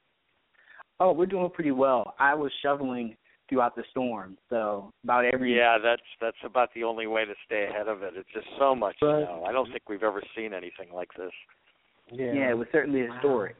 [0.99, 2.15] Oh, we're doing pretty well.
[2.19, 3.15] I was shoveling
[3.49, 7.67] throughout the storm, so about every Yeah, that's that's about the only way to stay
[7.69, 8.13] ahead of it.
[8.17, 9.45] It's just so much But- snow.
[9.47, 11.31] I don't think we've ever seen anything like this.
[12.11, 12.33] Yeah.
[12.33, 13.55] yeah, it was certainly historic.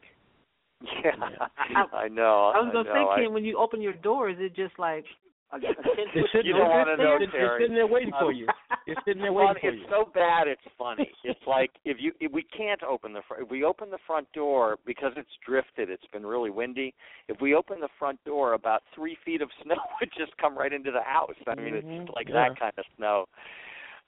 [0.82, 1.10] Yeah,
[1.92, 2.52] I know.
[2.54, 2.94] I was gonna know.
[2.94, 5.04] say, I- Ken, when you open your door, is it just like
[5.52, 5.58] a, a
[6.14, 6.78] It's sitting You don't there.
[6.78, 8.46] wanna know, It's, it's sitting there waiting for you.
[8.86, 9.86] It's sitting there waiting for it's you.
[9.90, 11.10] so bad it's funny.
[11.24, 14.30] It's like if you if we can't open the front if we open the front
[14.32, 16.94] door because it's drifted, it's been really windy.
[17.28, 20.72] If we open the front door, about three feet of snow would just come right
[20.72, 21.34] into the house.
[21.46, 22.02] I mean, Mhm.
[22.02, 22.48] it's like Yeah.
[22.50, 23.26] that kind of snow.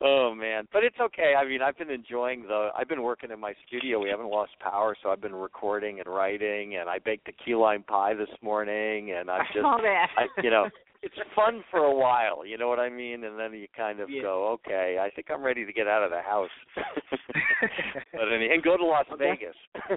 [0.03, 1.35] Oh man, but it's okay.
[1.37, 2.71] I mean, I've been enjoying the.
[2.77, 4.01] I've been working in my studio.
[4.03, 6.77] We haven't lost power, so I've been recording and writing.
[6.77, 10.07] And I baked a key lime pie this morning, and I've I just saw that.
[10.17, 10.69] I, you know,
[11.03, 13.25] it's fun for a while, you know what I mean?
[13.25, 14.23] And then you kind of Yeah.
[14.23, 16.51] go, okay, I think I'm ready to get out of the house.
[18.13, 19.07] but any, and go to Las.
[19.19, 19.57] Vegas.
[19.77, 19.97] Uh,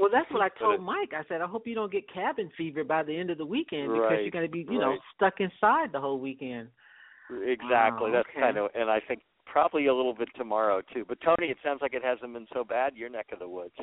[0.00, 1.12] well, that's what I told it- Mike.
[1.16, 3.92] I said, I hope you don't get cabin fever by the end of the weekend
[3.92, 6.68] because Right, you're going to be, you know, stuck inside the whole weekend.
[7.30, 8.10] Exactly.
[8.10, 8.40] Oh, That's okay.
[8.40, 11.04] kind of, and I think probably a little bit tomorrow too.
[11.08, 12.96] But Tony, it sounds like it hasn't been so bad.
[12.96, 13.74] Your neck of the woods.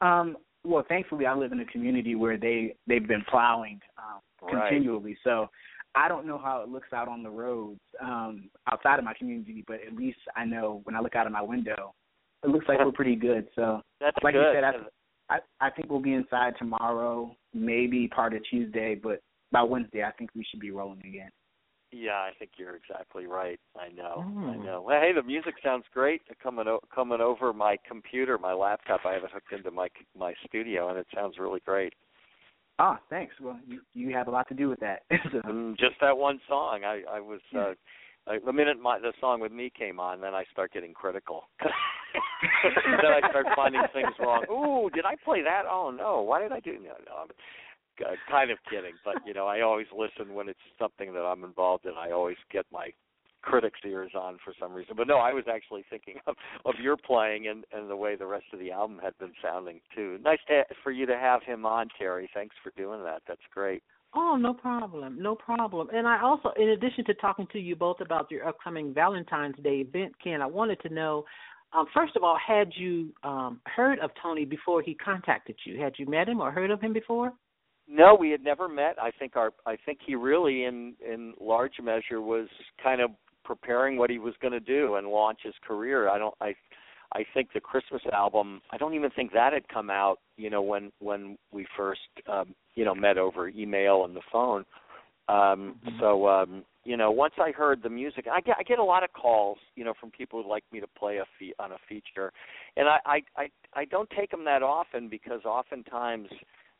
[0.00, 4.70] Um, well, thankfully, I live in a community where they they've been plowing um, Right.
[4.70, 5.16] continually.
[5.22, 5.48] So
[5.94, 9.62] I don't know how it looks out on the roads um, outside of my community,
[9.66, 11.94] but at least I know when I look out of my window,
[12.42, 13.46] it looks like we're pretty good.
[13.54, 14.40] So That's like good.
[14.40, 19.20] you said, I, I I think we'll be inside tomorrow, maybe part of Tuesday, but
[19.52, 21.30] by Wednesday, I think we should be rolling again.
[21.92, 23.60] Yeah, I think you're exactly right.
[23.78, 24.24] I know.
[24.44, 24.64] I Mm.
[24.64, 24.82] know.
[24.82, 26.22] Well, hey, the music sounds great.
[26.42, 29.04] Coming o- coming over my computer, my laptop.
[29.04, 31.94] I have it hooked into my my studio, and it sounds really great.
[32.78, 33.38] Ah, thanks.
[33.40, 35.02] Well, you you have a lot to do with that.
[35.30, 36.84] so, Mm, just that one song.
[36.84, 37.74] I I was uh
[38.26, 41.44] I, the minute my the song with me came on, then I start getting critical.
[43.02, 44.44] then I start finding things wrong.
[44.50, 45.62] Ooh, did I play that?
[45.70, 46.72] Oh no, why did I do?
[46.74, 47.26] No, no.
[48.00, 51.44] Uh, kind of kidding, but you know, I always listen when it's something that I'm
[51.44, 51.92] involved in.
[51.92, 52.88] I always get my
[53.42, 54.94] critics' ears on for some reason.
[54.96, 58.26] But no, I was actually thinking of of your playing and and the way the
[58.26, 60.18] rest of the album had been sounding too.
[60.22, 62.30] Nice to, for you to have him on, Terry.
[62.32, 63.22] Thanks for doing that.
[63.28, 63.82] That's great.
[64.14, 65.88] Oh, no problem, no problem.
[65.92, 69.86] And I also, in addition to talking to you both about your upcoming Valentine's Day
[69.88, 71.24] event, Ken, I wanted to know,
[71.72, 75.80] um, first of all, had you um, heard of Tony before he contacted you?
[75.80, 77.32] Had you met him or heard of him before?
[77.88, 78.96] No, we had never met.
[79.00, 82.48] I think our I think he really in in large measure was
[82.82, 83.10] kind of
[83.44, 86.08] preparing what he was going to do and launch his career.
[86.08, 86.54] I don't I
[87.14, 90.62] I think the Christmas album, I don't even think that had come out, you know,
[90.62, 94.64] when when we first um, you know, met over email and the phone.
[95.28, 96.00] Um Mhm.
[96.00, 99.02] so um you know, once I heard the music, I get I get a lot
[99.04, 101.78] of calls, you know, from people who'd like me to play a fe- on a
[101.88, 102.32] feature,
[102.76, 106.28] and I I I, I don't take them that often because oftentimes.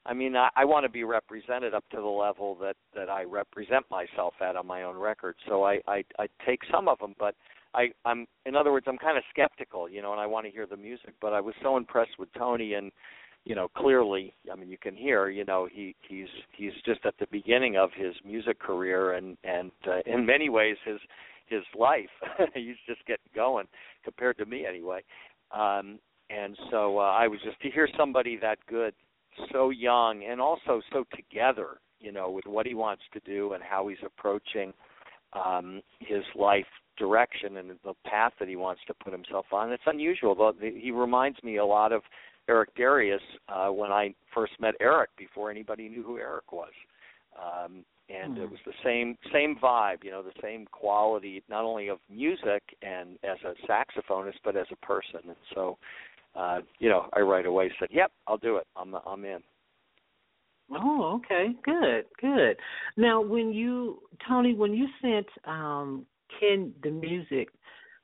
[0.05, 3.25] I mean, I, I want to be represented up to the level that that I
[3.25, 5.37] represent myself at on my own record.
[5.49, 7.35] So I I, I take some of them, but
[7.75, 10.53] I I'm in other words I'm kind of skeptical, you know, and I want to
[10.53, 11.15] hear the music.
[11.21, 12.91] But I was so impressed with Tony, and
[13.45, 17.15] you know, clearly, I mean, you can hear, you know, he he's he's just at
[17.19, 20.99] the beginning of his music career, and and uh, in many ways his
[21.53, 22.11] his life.
[22.55, 23.67] he's just getting going
[24.05, 25.03] compared to me anyway.
[25.53, 25.99] Um,
[26.31, 28.95] and so uh, I was just to hear somebody that good,
[29.53, 33.63] so young, and also so together, you know, with what he wants to do and
[33.63, 34.73] how he's approaching
[35.33, 36.67] um, his life
[36.99, 39.73] direction and the path that he wants to put himself on.
[39.73, 40.35] It's unusual.
[40.35, 42.03] Though he reminds me a lot of
[42.49, 46.73] Eric Darius uh, when I first met Eric before anybody knew who Eric was.
[47.39, 51.89] Um, and it was the same same vibe, you know, the same quality not only
[51.89, 55.21] of music and as a saxophonist but as a person.
[55.29, 55.79] And so
[56.35, 58.67] uh, you know, I right away said, "Yep, I'll do it.
[58.77, 59.43] I'm I'm in."
[60.75, 62.57] Oh, okay, good, good.
[62.97, 66.07] Now, when you, Tony, when you sent um,
[66.41, 67.49] Ken the music,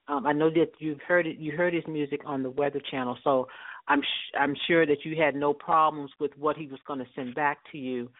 [0.08, 1.38] um, I know that you've heard it.
[1.38, 3.48] You heard his music on the Weather Channel, so
[3.88, 7.06] I'm sh- I'm sure that you had no problems with what he was going to
[7.14, 8.10] send back to you.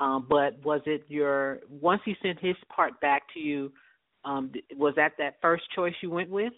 [0.00, 3.72] Um, but was it your once he sent his part back to you?
[4.24, 6.52] Um, was that that first choice you went with?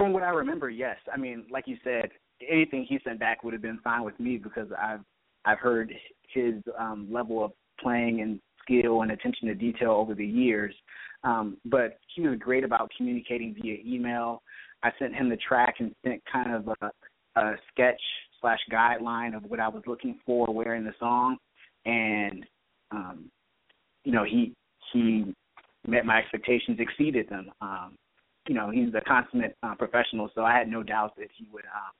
[0.00, 0.96] From what I remember, yes.
[1.12, 2.08] I mean, like you said,
[2.48, 5.00] anything he sent back would have been fine with me because I've
[5.44, 5.92] I've heard
[6.32, 10.74] his um, level of playing and skill and attention to detail over the years.
[11.22, 14.40] Um, but he was great about communicating via email.
[14.82, 16.90] I sent him the track and sent kind of a,
[17.38, 18.00] a sketch
[18.40, 21.36] slash guideline of what I was looking for where in the song,
[21.84, 22.46] and
[22.90, 23.30] um,
[24.04, 24.54] you know he
[24.94, 25.34] he
[25.86, 27.50] met my expectations, exceeded them.
[27.60, 27.96] Um,
[28.48, 31.64] you know he's a consummate uh, professional, so I had no doubt that he would
[31.64, 31.90] uh,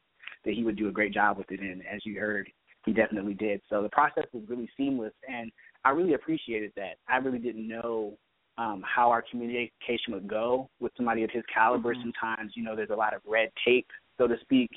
[0.45, 1.61] that he would do a great job with it.
[1.61, 2.51] And as you heard,
[2.85, 3.61] he definitely did.
[3.69, 5.51] So the process was really seamless, and
[5.85, 6.97] I really appreciated that.
[7.09, 8.15] I really didn't know
[8.59, 11.95] um, how our communication would go with somebody of his caliber.
[11.95, 12.11] Mm-hmm.
[12.23, 13.89] Sometimes, you know, there's a lot of red tape,
[14.19, 14.71] so to speak,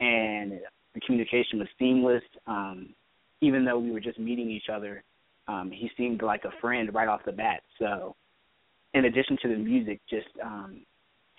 [0.00, 0.60] and
[0.94, 2.22] the communication was seamless.
[2.46, 2.94] Um,
[3.40, 5.02] even though we were just meeting each other,
[5.48, 7.62] um, he seemed like a friend right off the bat.
[7.78, 8.14] So,
[8.94, 10.82] in addition to the music, just um,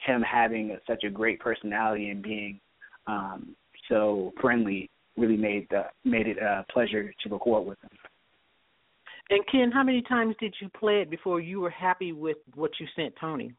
[0.05, 2.59] him having such a great personality and being
[3.07, 3.55] um,
[3.89, 7.89] so friendly really made the made it a pleasure to record with him.
[9.29, 12.71] And Ken, how many times did you play it before you were happy with what
[12.79, 13.53] you sent Tony?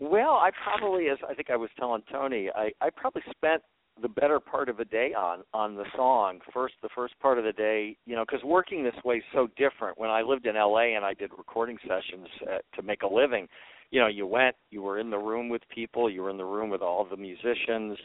[0.00, 3.62] Well, I probably, as I think I was telling Tony, I I probably spent
[4.00, 6.38] the better part of a day on on the song.
[6.54, 9.48] First, the first part of the day, you know, because working this way is so
[9.56, 9.98] different.
[9.98, 10.94] When I lived in L.A.
[10.94, 13.48] and I did recording sessions uh, to make a living,
[13.90, 16.44] you know, you went, you were in the room with people, you were in the
[16.44, 17.98] room with all the musicians.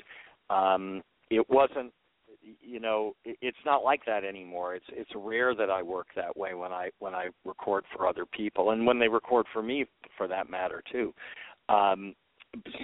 [0.49, 1.91] Um, it wasn't
[2.61, 6.35] you know it, it's not like that anymore it's it's rare that i work that
[6.35, 9.85] way when i when i record for other people and when they record for me
[10.17, 11.13] for that matter too
[11.69, 12.13] um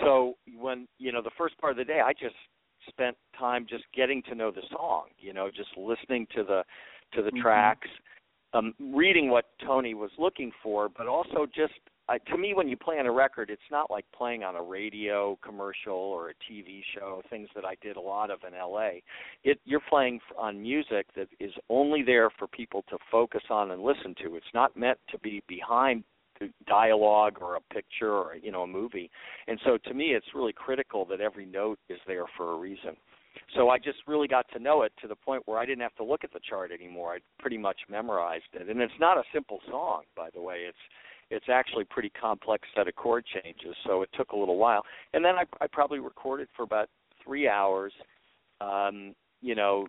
[0.02, 2.36] so when you know the first part of the day i just
[2.88, 6.64] spent time just getting to know the song you know just listening to the
[7.14, 7.42] to the mm-hmm.
[7.42, 7.90] tracks
[8.54, 11.74] um reading what tony was looking for but also just
[12.10, 14.62] uh, to me, when you play on a record, it's not like playing on a
[14.62, 19.02] radio commercial or a TV show, things that I did a lot of in LA.
[19.44, 23.84] It you're playing on music that is only there for people to focus on and
[23.84, 24.36] listen to.
[24.36, 26.04] It's not meant to be behind
[26.68, 29.12] dialogue or a picture or you know a movie.
[29.48, 32.96] And so to me, it's really critical that every note is there for a reason.
[33.56, 35.96] So I just really got to know it to the point where I didn't have
[35.96, 37.14] to look at the chart anymore.
[37.14, 38.68] I pretty much memorized it.
[38.68, 40.66] And it's not a simple song, by the way.
[40.68, 40.78] It's
[41.30, 44.84] it's actually a pretty complex set of chord changes, so it took a little while.
[45.14, 46.90] And then I, I probably recorded for about
[47.24, 47.94] three hours.
[48.62, 49.88] Um, you know,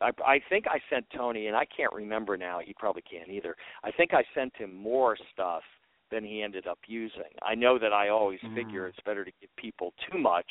[0.00, 2.60] I, I think I sent Tony, and I can't remember now.
[2.64, 3.56] He probably can't either.
[3.84, 5.62] I think I sent him more stuff
[6.10, 7.22] than he ended up using.
[7.42, 8.54] I know that I always mm.
[8.54, 10.46] figure it's better to give people too much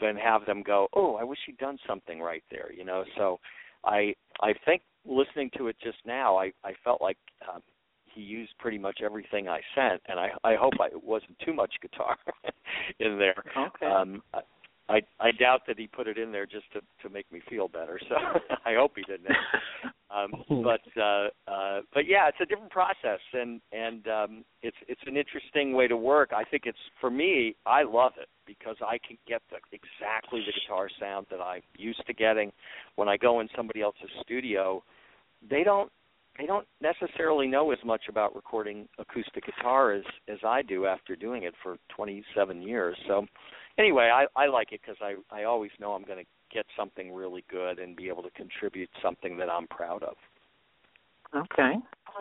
[0.00, 3.04] than have them go, "Oh, I wish he'd done something right there," you know.
[3.16, 3.40] So,
[3.84, 7.18] I I think listening to it just now, I I felt like
[7.52, 7.62] um,
[8.14, 11.52] he used pretty much everything I sent, and I I hope I, it wasn't too
[11.52, 12.16] much guitar
[13.00, 13.42] in there.
[13.56, 13.86] Okay.
[13.86, 14.22] Um,
[14.88, 17.68] I I doubt that he put it in there just to to make me feel
[17.68, 17.98] better.
[18.08, 18.14] So
[18.66, 19.34] I hope he didn't.
[20.10, 25.00] Um, but uh, uh, but yeah, it's a different process, and and um, it's it's
[25.06, 26.32] an interesting way to work.
[26.34, 27.56] I think it's for me.
[27.64, 32.04] I love it because I can get the exactly the guitar sound that I'm used
[32.06, 32.52] to getting
[32.96, 34.82] when I go in somebody else's studio.
[35.48, 35.90] They don't
[36.38, 41.14] they don't necessarily know as much about recording acoustic guitar as as I do after
[41.14, 42.96] doing it for 27 years.
[43.06, 43.26] So
[43.78, 47.14] anyway, I I like it because I I always know I'm going to get something
[47.14, 50.16] really good and be able to contribute something that I'm proud of.
[51.34, 51.72] Okay.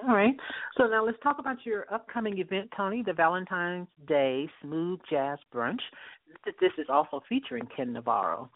[0.08, 0.36] All right.
[0.78, 5.82] So now let's talk about your upcoming event, Tony, the Valentine's Day Smooth Jazz Brunch.
[6.46, 8.50] This is also featuring Ken Navarro.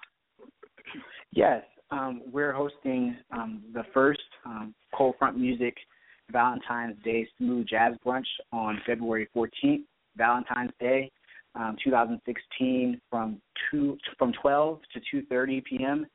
[1.32, 5.76] Yes, um, we're hosting um, the first um, Cold Front Music
[6.32, 9.84] Valentine's Day Smooth Jazz Brunch on February 14th,
[10.18, 11.12] Valentine's Day,
[11.56, 16.06] um, 2016, from two from 12 to 2:30 p.m.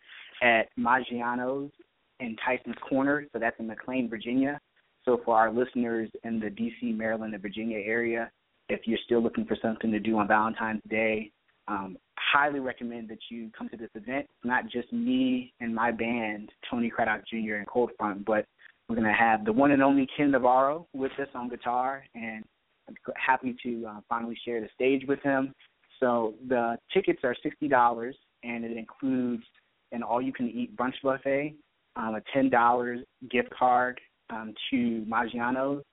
[0.42, 1.70] at Maggiano's
[2.18, 3.26] in Tysons Corner.
[3.32, 4.60] So that's in McLean, Virginia.
[5.04, 8.30] So for our listeners in the D.C., Maryland, and Virginia area,
[8.68, 11.30] if you're still looking for something to do on Valentine's Day,
[11.68, 11.96] um,
[12.32, 14.26] highly recommend that you come to this event.
[14.44, 17.54] Not just me and my band, Tony Craddock Jr.
[17.54, 18.44] and Cold Front, but
[18.88, 22.44] we're going to have the one and only Ken Navarro with us on guitar, and
[22.88, 25.54] I'm happy to uh, finally share the stage with him.
[26.00, 29.44] So the tickets are sixty dollars, and it includes
[29.92, 31.54] an all-you-can-eat brunch buffet,
[31.96, 33.00] um, a ten dollars
[33.30, 34.00] gift card
[34.30, 35.84] um, to Maggiano's,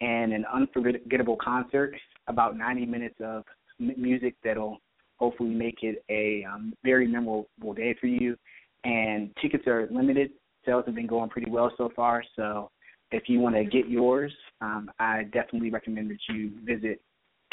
[0.00, 1.94] and an unforgettable concert.
[2.28, 3.42] About ninety minutes of
[3.78, 4.78] music that'll
[5.16, 8.36] hopefully make it a um, very memorable day for you.
[8.84, 10.30] And tickets are limited.
[10.66, 12.22] Sales have been going pretty well so far.
[12.36, 12.70] So
[13.10, 17.00] if you want to get yours, um, I definitely recommend that you visit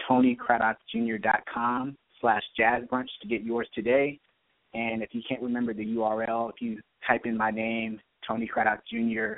[0.09, 4.19] TonyCraddockJr.com slash jazz brunch to get yours today.
[4.73, 8.81] And if you can't remember the URL, if you type in my name, Tony Craddock
[8.89, 9.33] Jr.,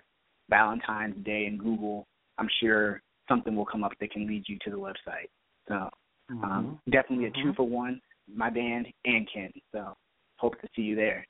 [0.49, 2.05] Valentine's Day in Google,
[2.37, 5.29] I'm sure something will come up that can lead you to the website.
[5.67, 5.89] So
[6.29, 6.91] um, mm-hmm.
[6.91, 7.53] definitely a two mm-hmm.
[7.53, 7.99] for one
[8.31, 9.51] my band, and Ken.
[9.71, 9.95] So
[10.37, 11.25] hope to see you there.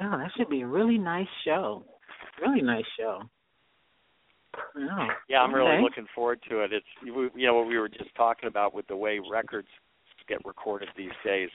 [0.00, 1.84] Oh, that should be a really nice show.
[2.40, 3.22] Really nice show.
[4.54, 5.58] Oh, yeah, I'm okay.
[5.58, 6.72] really looking forward to it.
[6.72, 9.68] It's you know what we were just talking about with the way records
[10.28, 11.48] get recorded these days.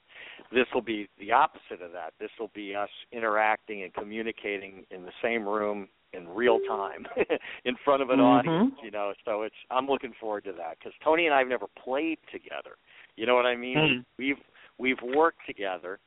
[0.51, 2.13] This will be the opposite of that.
[2.19, 7.05] This will be us interacting and communicating in the same room in real time
[7.65, 8.49] in front of an mm-hmm.
[8.49, 8.75] audience.
[8.83, 11.67] You know, so it's I'm looking forward to that because Tony and I have never
[11.83, 12.77] played together.
[13.17, 13.77] You know what I mean?
[13.77, 14.05] Mm.
[14.17, 14.37] We've
[14.77, 15.99] we've worked together,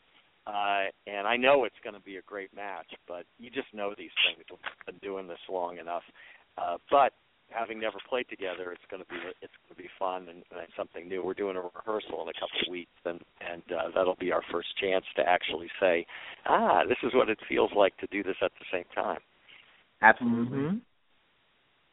[0.47, 2.87] uh, and I know it's going to be a great match.
[3.07, 4.47] But you just know these things.
[4.49, 6.05] We've been doing this long enough.
[6.57, 7.13] Uh, but
[7.51, 10.71] having never played together, it's going to be it's going to be fun and, and
[10.77, 11.25] something new.
[11.25, 14.43] We're doing a rehearsal in a couple of weeks, and and uh, that'll be our
[14.51, 16.07] first chance to actually say,
[16.47, 19.21] ah, this is what it feels like to do this at the same time.
[20.03, 20.59] Absolutely.
[20.59, 20.77] Mm-hmm.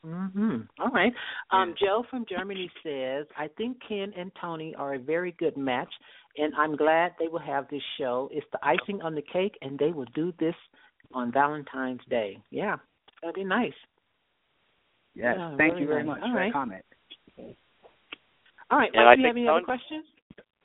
[0.07, 0.57] Mm-hmm.
[0.79, 1.11] All right.
[1.51, 5.91] Um, Joe from Germany says, I think Ken and Tony are a very good match,
[6.37, 8.29] and I'm glad they will have this show.
[8.31, 10.55] It's the icing on the cake, and they will do this
[11.13, 12.37] on Valentine's Day.
[12.51, 12.77] Yeah,
[13.21, 13.73] that'd be nice.
[15.15, 15.35] Yes.
[15.37, 16.19] Yeah, Thank really you very nice.
[16.19, 16.47] much All for right.
[16.47, 16.85] that comment.
[18.69, 18.91] All right.
[18.93, 20.05] And Mike, do you have any Tony- other questions?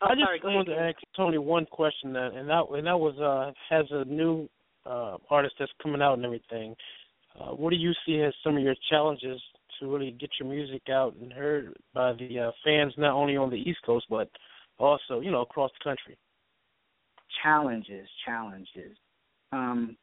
[0.02, 2.98] Oh, I just sorry, wanted to ask Tony one question, that, and that and that
[2.98, 4.48] was uh has a new
[4.84, 6.74] uh artist that's coming out and everything.
[7.38, 9.40] Uh, what do you see as some of your challenges
[9.80, 13.50] to really get your music out and heard by the uh, fans, not only on
[13.50, 14.28] the East Coast but
[14.78, 16.16] also you know across the country?
[17.42, 18.96] Challenges, challenges.
[19.52, 19.96] Um,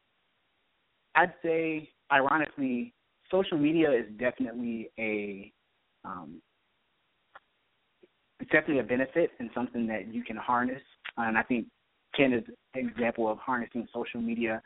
[1.16, 2.94] I'd say, ironically,
[3.30, 5.52] social media is definitely a
[6.04, 6.42] um,
[8.40, 10.82] it's definitely a benefit and something that you can harness.
[11.18, 11.68] And I think
[12.16, 14.62] Ken is an example of harnessing social media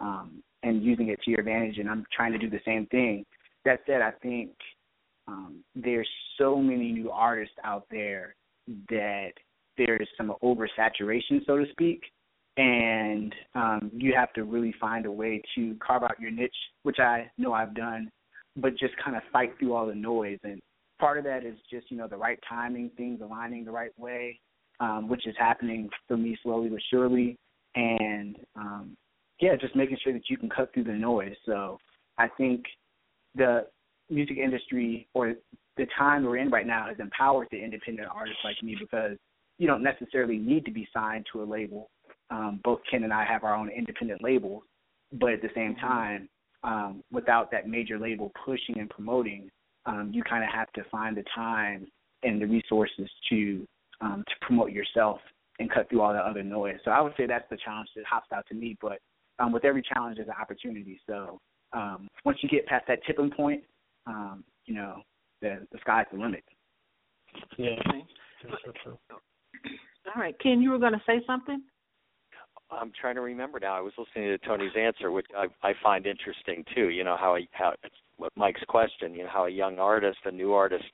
[0.00, 1.78] um, and using it to your advantage.
[1.78, 3.24] And I'm trying to do the same thing.
[3.64, 4.50] That said, I think
[5.28, 6.08] um, there's
[6.38, 8.34] so many new artists out there
[8.88, 9.32] that
[9.76, 12.02] there's some oversaturation, so to speak,
[12.56, 16.98] and um, you have to really find a way to carve out your niche, which
[16.98, 18.10] I know I've done,
[18.56, 20.38] but just kind of fight through all the noise.
[20.44, 20.60] And
[21.00, 24.38] part of that is just you know the right timing, things aligning the right way,
[24.80, 27.36] um, which is happening for me slowly but surely,
[27.74, 28.96] and um,
[29.40, 31.34] yeah, just making sure that you can cut through the noise.
[31.46, 31.78] So
[32.18, 32.64] I think
[33.34, 33.66] the
[34.10, 35.34] music industry or
[35.76, 39.16] the time we're in right now has empowered the independent artists like me because
[39.58, 41.90] you don't necessarily need to be signed to a label.
[42.30, 44.62] Um, both Ken and I have our own independent labels,
[45.12, 46.28] but at the same time,
[46.62, 49.50] um, without that major label pushing and promoting,
[49.86, 51.86] um, you kind of have to find the time
[52.22, 53.66] and the resources to
[54.00, 55.18] um, to promote yourself
[55.58, 56.76] and cut through all the other noise.
[56.84, 58.76] So I would say that's the challenge that hops out to me.
[58.80, 58.98] But
[59.38, 61.00] um, with every challenge, there's an opportunity.
[61.06, 61.40] So
[61.72, 63.62] um, once you get past that tipping point,
[64.06, 65.02] um, you know,
[65.40, 66.44] the the sky's the limit.
[67.58, 67.76] Yeah.
[67.88, 68.04] Okay.
[70.14, 71.62] All right, Ken, you were going to say something?
[72.70, 73.76] I'm trying to remember now.
[73.76, 76.90] I was listening to Tony's answer, which I I find interesting too.
[76.90, 79.14] You know how he, how it's what Mike's question.
[79.14, 80.84] You know how a young artist, a new artist,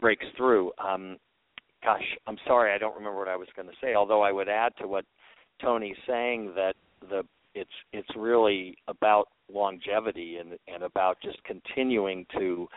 [0.00, 0.72] breaks through.
[0.84, 1.16] Um,
[1.82, 3.94] gosh, I'm sorry, I don't remember what I was going to say.
[3.94, 5.04] Although I would add to what
[5.60, 6.74] Tony's saying that
[7.08, 7.22] the
[7.54, 12.68] it's it's really about longevity and and about just continuing to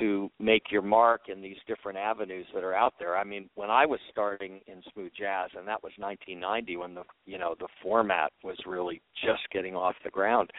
[0.00, 3.16] to make your mark in these different avenues that are out there.
[3.16, 7.02] I mean, when I was starting in smooth jazz, and that was 1990, when the
[7.24, 10.50] you know the format was really just getting off the ground.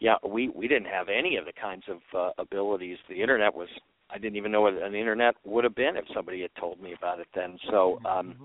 [0.00, 2.98] Yeah, we we didn't have any of the kinds of uh, abilities.
[3.08, 3.68] The internet was.
[4.10, 6.94] I didn't even know what an internet would have been if somebody had told me
[6.96, 7.58] about it then.
[7.70, 7.98] So.
[8.04, 8.44] um mm-hmm.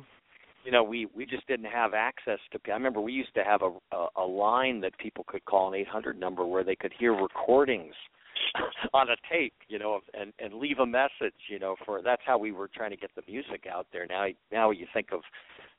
[0.64, 2.60] You know, we we just didn't have access to.
[2.72, 5.76] I remember we used to have a a, a line that people could call an
[5.76, 7.96] 800 number where they could hear recordings
[8.94, 12.38] on a tape, you know, and and leave a message, you know, for that's how
[12.38, 14.06] we were trying to get the music out there.
[14.06, 15.22] Now now you think of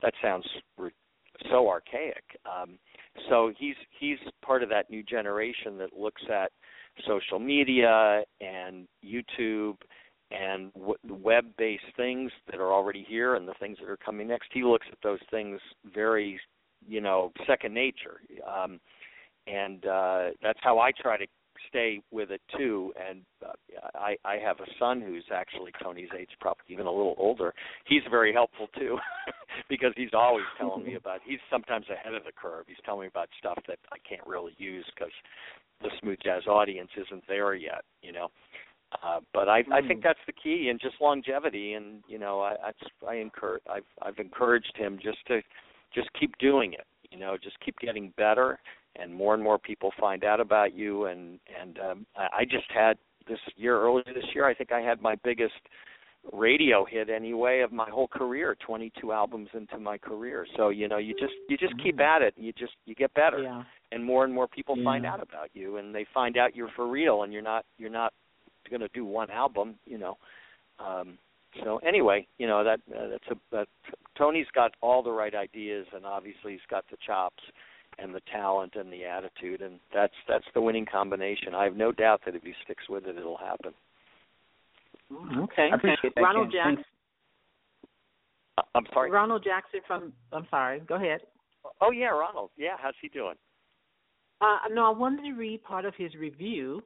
[0.02, 0.46] that sounds
[1.50, 2.24] so archaic.
[2.46, 2.78] Um
[3.28, 6.52] so he's he's part of that new generation that looks at
[7.06, 9.76] social media and YouTube
[10.30, 14.48] and w- web-based things that are already here and the things that are coming next.
[14.52, 15.60] He looks at those things
[15.92, 16.40] very,
[16.88, 18.20] you know, second nature.
[18.46, 18.80] Um,
[19.46, 21.26] and uh, that's how I try to
[21.68, 22.92] stay with it too.
[22.96, 23.52] And uh,
[23.94, 27.52] I, I have a son who's actually Tony's age, probably even a little older.
[27.86, 28.98] He's very helpful too,
[29.68, 31.20] because he's always telling me about.
[31.24, 32.64] He's sometimes ahead of the curve.
[32.68, 35.12] He's telling me about stuff that I can't really use because
[35.82, 37.82] the smooth jazz audience isn't there yet.
[38.02, 38.28] You know.
[38.92, 40.02] Uh, but I, I think mm.
[40.02, 41.74] that's the key, and just longevity.
[41.74, 42.54] And you know, I,
[43.06, 45.40] I, I encourage, I've, I've encouraged him just to,
[45.94, 46.86] just keep doing it.
[47.10, 48.58] You know, just keep getting better
[48.96, 52.70] and more and more people find out about you and and um I, I just
[52.74, 52.96] had
[53.28, 55.54] this year earlier this year I think I had my biggest
[56.32, 60.98] radio hit anyway of my whole career 22 albums into my career so you know
[60.98, 62.22] you just you just keep mm-hmm.
[62.22, 63.62] at it you just you get better yeah.
[63.92, 64.84] and more and more people yeah.
[64.84, 67.90] find out about you and they find out you're for real and you're not you're
[67.90, 68.12] not
[68.70, 70.16] going to do one album you know
[70.78, 71.18] um
[71.64, 73.68] so anyway you know that uh, that's a that
[74.16, 77.42] Tony's got all the right ideas and obviously he's got the chops
[77.98, 81.54] and the talent and the attitude, and that's that's the winning combination.
[81.54, 83.72] I have no doubt that if he sticks with it, it'll happen.
[85.38, 85.68] Okay.
[85.72, 86.76] I appreciate Ronald Ken.
[86.76, 86.84] Jackson.
[88.58, 89.10] Uh, I'm sorry.
[89.10, 90.12] Ronald Jackson from.
[90.32, 90.80] I'm sorry.
[90.80, 91.20] Go ahead.
[91.80, 92.50] Oh yeah, Ronald.
[92.56, 93.34] Yeah, how's he doing?
[94.40, 96.82] Uh, no, I wanted to read part of his review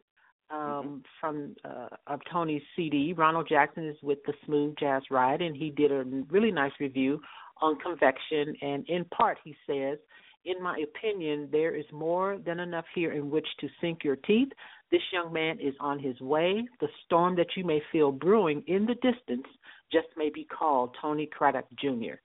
[0.50, 0.96] um, mm-hmm.
[1.20, 3.12] from uh, of Tony's CD.
[3.12, 7.20] Ronald Jackson is with the Smooth Jazz Ride, and he did a really nice review
[7.60, 8.54] on convection.
[8.62, 9.98] And in part, he says
[10.44, 14.48] in my opinion, there is more than enough here in which to sink your teeth.
[14.90, 16.66] This young man is on his way.
[16.80, 19.46] The storm that you may feel brewing in the distance
[19.90, 22.16] just may be called Tony Craddock Jr.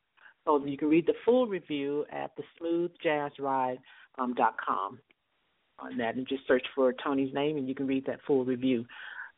[0.46, 3.78] So you can read the full review at the smoothjazzride.com
[4.70, 5.00] um,
[5.82, 8.86] on that and just search for Tony's name and you can read that full review.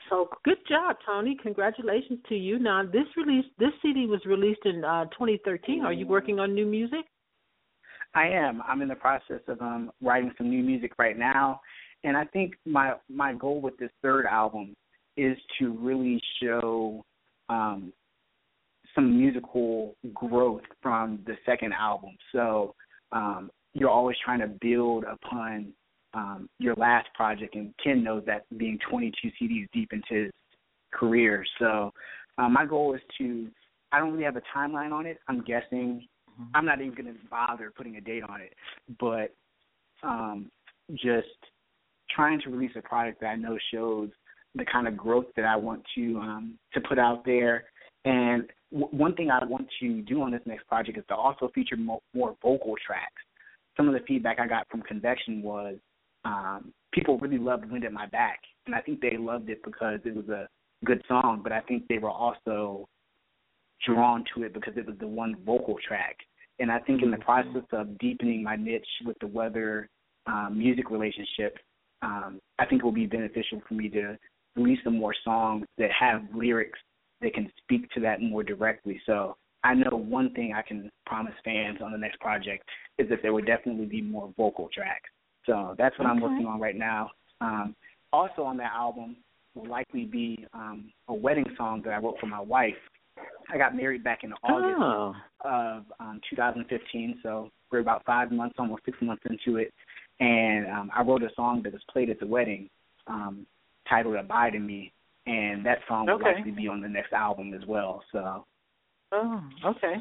[0.10, 1.38] So good job, Tony.
[1.42, 2.60] Congratulations to you.
[2.60, 5.84] Now this release this CD was released in uh 2013.
[5.84, 7.06] Are you working on new music?
[8.14, 8.62] I am.
[8.68, 11.62] I'm in the process of um writing some new music right now,
[12.04, 14.76] and I think my my goal with this third album
[15.18, 17.06] is to really show
[17.50, 17.94] um
[18.96, 22.12] some musical growth from the second album.
[22.32, 22.76] So
[23.12, 25.74] um you're always trying to build upon
[26.14, 30.32] um your last project and Ken knows that being 22 CDs deep into his
[30.94, 31.46] career.
[31.60, 31.94] So
[32.38, 33.48] um, my goal is to
[33.92, 35.20] I don't really have a timeline on it.
[35.28, 36.08] I'm guessing
[36.40, 36.56] Mm-hmm.
[36.56, 38.54] I'm not even going to bother putting a date on it,
[39.00, 39.34] but
[40.04, 40.52] um,
[40.92, 41.28] just
[42.16, 44.10] trying to release a product that I know shows
[44.56, 47.66] the kind of growth that I want to um, to put out there.
[48.04, 51.50] And w- one thing I want to do on this next project is to also
[51.54, 53.22] feature mo- more vocal tracks.
[53.78, 55.76] Some of the feedback I got from Convection was
[56.26, 60.00] um, people really loved "Wind at My Back," and I think they loved it because
[60.06, 60.48] it was a
[60.86, 61.42] good song.
[61.44, 62.88] But I think they were also
[63.86, 66.18] drawn to it because it was the one vocal track.
[66.60, 67.24] And I think in the mm-hmm.
[67.24, 69.90] process of deepening my niche with the weather
[70.28, 71.58] um, music relationship,
[72.04, 74.18] um, I think it will be beneficial for me to
[74.56, 76.80] release some more songs that have lyrics
[77.22, 79.02] that can speak to that more directly.
[79.06, 82.68] So I know one thing I can promise fans on the next project
[82.98, 85.10] is that there will definitely be more vocal tracks.
[85.46, 86.16] So that's what okay.
[86.16, 87.12] I'm working on right now.
[87.40, 87.76] Um,
[88.14, 89.18] also on that album
[89.56, 92.76] will likely be um, a wedding song that I wrote for my wife
[93.50, 95.16] I got married back in August oh.
[95.44, 99.74] of um, 2015, so we're about five months, almost six months into it.
[100.20, 102.70] And um, I wrote a song that was played at the wedding,
[103.08, 103.46] um,
[103.90, 104.94] titled "Abide in Me,"
[105.26, 106.36] and that song will okay.
[106.36, 108.04] likely be on the next album as well.
[108.12, 108.46] So.
[109.14, 109.96] Oh, okay.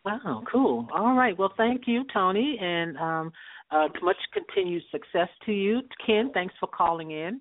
[0.04, 0.88] Wow, cool.
[0.94, 1.38] All right.
[1.38, 3.32] Well, thank you, Tony, and um,
[3.70, 5.82] uh, much continued success to you.
[6.04, 7.40] Ken, thanks for calling in.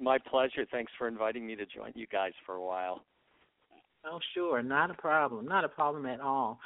[0.00, 0.66] My pleasure.
[0.70, 3.04] Thanks for inviting me to join you guys for a while.
[4.06, 4.62] Oh, sure.
[4.62, 5.46] Not a problem.
[5.46, 6.58] Not a problem at all.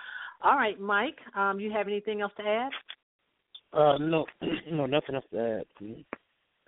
[0.42, 2.72] All right, Mike, um, you have anything else to add?
[3.72, 4.24] Uh, no,
[4.70, 5.86] no, nothing else to add.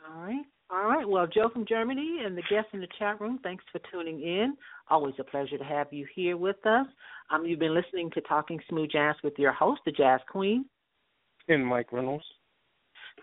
[0.09, 0.45] All right.
[0.71, 1.09] All right.
[1.09, 4.57] Well, Joe from Germany and the guests in the chat room, thanks for tuning in.
[4.89, 6.87] Always a pleasure to have you here with us.
[7.31, 10.65] Um, you've been listening to Talking Smooth Jazz with your host, the Jazz Queen.
[11.49, 12.25] And Mike Reynolds.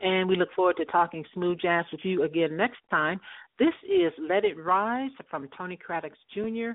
[0.02, 3.20] And we look forward to talking smooth jazz with you again next time.
[3.58, 6.72] This is Let It Rise from Tony Craddock Jr.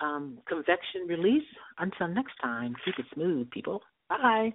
[0.00, 1.46] Um, convection release.
[1.78, 3.82] Until next time, keep it smooth, people.
[4.08, 4.54] Bye.